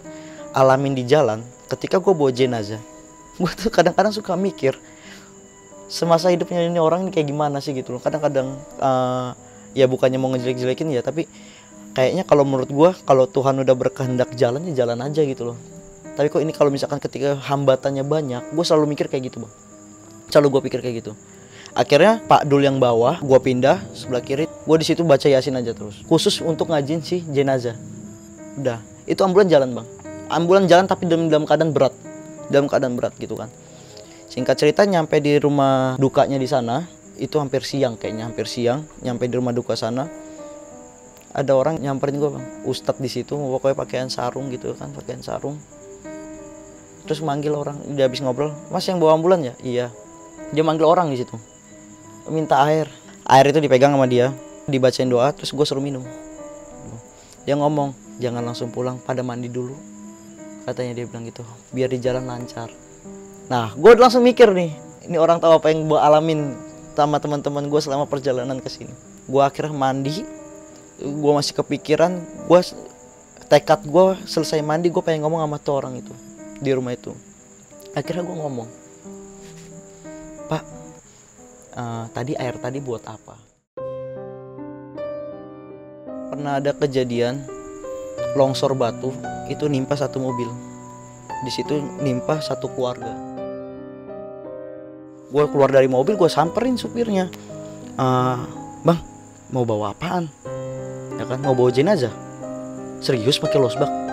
alamin 0.55 0.95
di 0.95 1.05
jalan 1.05 1.43
ketika 1.69 1.99
gue 1.99 2.15
bawa 2.15 2.31
jenazah 2.31 2.81
gue 3.43 3.53
tuh 3.59 3.69
kadang-kadang 3.75 4.15
suka 4.15 4.39
mikir 4.39 4.79
semasa 5.89 6.33
hidupnya 6.33 6.65
ini 6.65 6.81
orang 6.81 7.07
ini 7.07 7.11
kayak 7.13 7.29
gimana 7.29 7.61
sih 7.61 7.77
gitu 7.77 7.97
loh. 7.97 8.01
Kadang-kadang 8.01 8.57
uh, 8.81 9.37
ya 9.77 9.87
bukannya 9.87 10.17
mau 10.17 10.33
ngejelek-jelekin 10.33 10.91
ya 10.95 11.03
tapi 11.05 11.29
kayaknya 11.95 12.25
kalau 12.27 12.43
menurut 12.43 12.71
gue 12.71 12.91
kalau 13.05 13.29
Tuhan 13.29 13.63
udah 13.63 13.75
berkehendak 13.77 14.33
jalan 14.35 14.65
ya 14.73 14.85
jalan 14.85 14.99
aja 15.05 15.23
gitu 15.23 15.55
loh. 15.55 15.59
Tapi 16.15 16.31
kok 16.31 16.41
ini 16.43 16.55
kalau 16.55 16.71
misalkan 16.71 17.03
ketika 17.03 17.35
hambatannya 17.39 18.07
banyak 18.07 18.55
gue 18.55 18.65
selalu 18.65 18.95
mikir 18.95 19.11
kayak 19.11 19.31
gitu 19.31 19.45
bang. 19.45 19.53
Selalu 20.31 20.59
gue 20.59 20.61
pikir 20.71 20.81
kayak 20.81 20.97
gitu. 21.05 21.13
Akhirnya 21.75 22.23
Pak 22.23 22.47
Dul 22.47 22.63
yang 22.63 22.79
bawah 22.79 23.19
gue 23.19 23.39
pindah 23.43 23.83
sebelah 23.95 24.23
kiri 24.23 24.47
gue 24.47 24.77
di 24.79 24.87
situ 24.87 25.03
baca 25.03 25.27
yasin 25.27 25.59
aja 25.59 25.75
terus. 25.75 26.03
Khusus 26.07 26.39
untuk 26.43 26.71
ngajin 26.71 27.03
si 27.03 27.23
jenazah. 27.35 27.75
Udah 28.59 28.79
itu 29.05 29.21
ambulan 29.21 29.51
jalan 29.51 29.71
bang 29.75 29.87
ambulan 30.33 30.65
jalan 30.71 30.89
tapi 30.89 31.09
dalam 31.09 31.29
dalam 31.29 31.45
keadaan 31.45 31.73
berat. 31.73 31.95
Dalam 32.49 32.69
keadaan 32.69 32.95
berat 32.97 33.17
gitu 33.17 33.37
kan. 33.37 33.49
Singkat 34.35 34.57
cerita 34.59 34.83
nyampe 34.83 35.23
di 35.23 35.39
rumah 35.39 35.95
dukanya 35.95 36.41
di 36.41 36.49
sana 36.51 36.83
itu 37.15 37.39
hampir 37.39 37.63
siang 37.63 37.95
kayaknya 37.95 38.27
hampir 38.27 38.51
siang 38.51 38.83
nyampe 38.99 39.31
di 39.31 39.39
rumah 39.39 39.55
duka 39.55 39.79
sana 39.79 40.11
ada 41.31 41.55
orang 41.55 41.79
nyamperin 41.79 42.19
gue 42.19 42.31
bang 42.35 42.45
ustadz 42.67 42.99
di 42.99 43.07
situ 43.07 43.39
pokoknya 43.39 43.79
pakaian 43.79 44.09
sarung 44.11 44.51
gitu 44.51 44.75
kan 44.75 44.91
pakaian 44.91 45.23
sarung. 45.23 45.59
Terus 47.05 47.21
manggil 47.21 47.55
orang 47.55 47.79
dia 47.95 48.11
habis 48.11 48.25
ngobrol 48.25 48.51
mas 48.75 48.87
yang 48.91 48.99
bawa 48.99 49.15
ambulan 49.15 49.47
ya? 49.47 49.55
Iya. 49.63 49.87
Dia 50.51 50.63
manggil 50.67 50.87
orang 50.87 51.15
di 51.15 51.23
situ. 51.23 51.39
Minta 52.27 52.59
air. 52.67 52.91
Air 53.27 53.55
itu 53.55 53.63
dipegang 53.63 53.95
sama 53.95 54.11
dia 54.11 54.35
dibacain 54.67 55.07
doa 55.07 55.31
terus 55.31 55.55
gue 55.55 55.63
suruh 55.63 55.83
minum. 55.83 56.03
Dia 57.47 57.55
ngomong 57.55 58.19
jangan 58.19 58.43
langsung 58.43 58.75
pulang 58.75 58.99
pada 58.99 59.23
mandi 59.23 59.47
dulu 59.47 59.94
katanya 60.65 60.99
dia 60.99 61.05
bilang 61.07 61.29
gitu. 61.29 61.45
Biar 61.71 61.93
di 61.93 62.01
jalan 62.01 62.25
lancar. 62.25 62.73
Nah 63.53 63.77
gue 63.77 63.91
langsung 63.95 64.25
mikir 64.25 64.51
nih 64.51 64.73
ini 65.05 65.17
orang 65.21 65.37
tahu 65.39 65.61
apa 65.61 65.69
yang 65.69 65.85
gue 65.85 66.01
alamin 66.01 66.57
sama 66.97 67.21
teman-teman 67.21 67.69
gue 67.69 67.81
selama 67.81 68.09
perjalanan 68.09 68.59
ke 68.59 68.69
sini. 68.73 68.93
Gue 69.29 69.45
akhirnya 69.45 69.77
mandi 69.77 70.25
gue 70.99 71.33
masih 71.35 71.53
kepikiran 71.59 72.23
gue 72.49 72.61
tekad 73.51 73.85
gue 73.85 74.07
selesai 74.25 74.65
mandi 74.65 74.89
gue 74.89 75.03
pengen 75.05 75.27
ngomong 75.29 75.45
sama 75.45 75.57
tuh 75.61 75.75
orang 75.77 76.01
itu 76.01 76.15
di 76.59 76.71
rumah 76.73 76.97
itu. 76.97 77.13
Akhirnya 77.93 78.25
gue 78.25 78.37
ngomong 78.37 78.69
pak 80.49 80.63
uh, 81.77 82.05
tadi 82.17 82.33
air 82.41 82.57
tadi 82.57 82.81
buat 82.81 83.05
apa? 83.05 83.37
Pernah 86.35 86.59
ada 86.59 86.75
kejadian 86.75 87.47
longsor 88.37 88.75
batu 88.77 89.11
itu 89.49 89.67
nimpa 89.67 89.97
satu 89.97 90.21
mobil. 90.21 90.51
Di 91.43 91.51
situ 91.51 91.81
nimpa 92.03 92.39
satu 92.39 92.71
keluarga. 92.75 93.15
Gue 95.33 95.45
keluar 95.51 95.73
dari 95.73 95.91
mobil 95.91 96.15
gue 96.15 96.31
samperin 96.31 96.79
supirnya. 96.79 97.27
Uh, 97.99 98.39
bang 98.87 99.01
mau 99.51 99.67
bawa 99.67 99.95
apaan? 99.95 100.31
Ya 101.19 101.25
kan 101.27 101.43
mau 101.43 101.55
bawa 101.57 101.71
jenazah. 101.75 102.13
Serius 103.03 103.41
pakai 103.43 103.59
losbak 103.59 104.04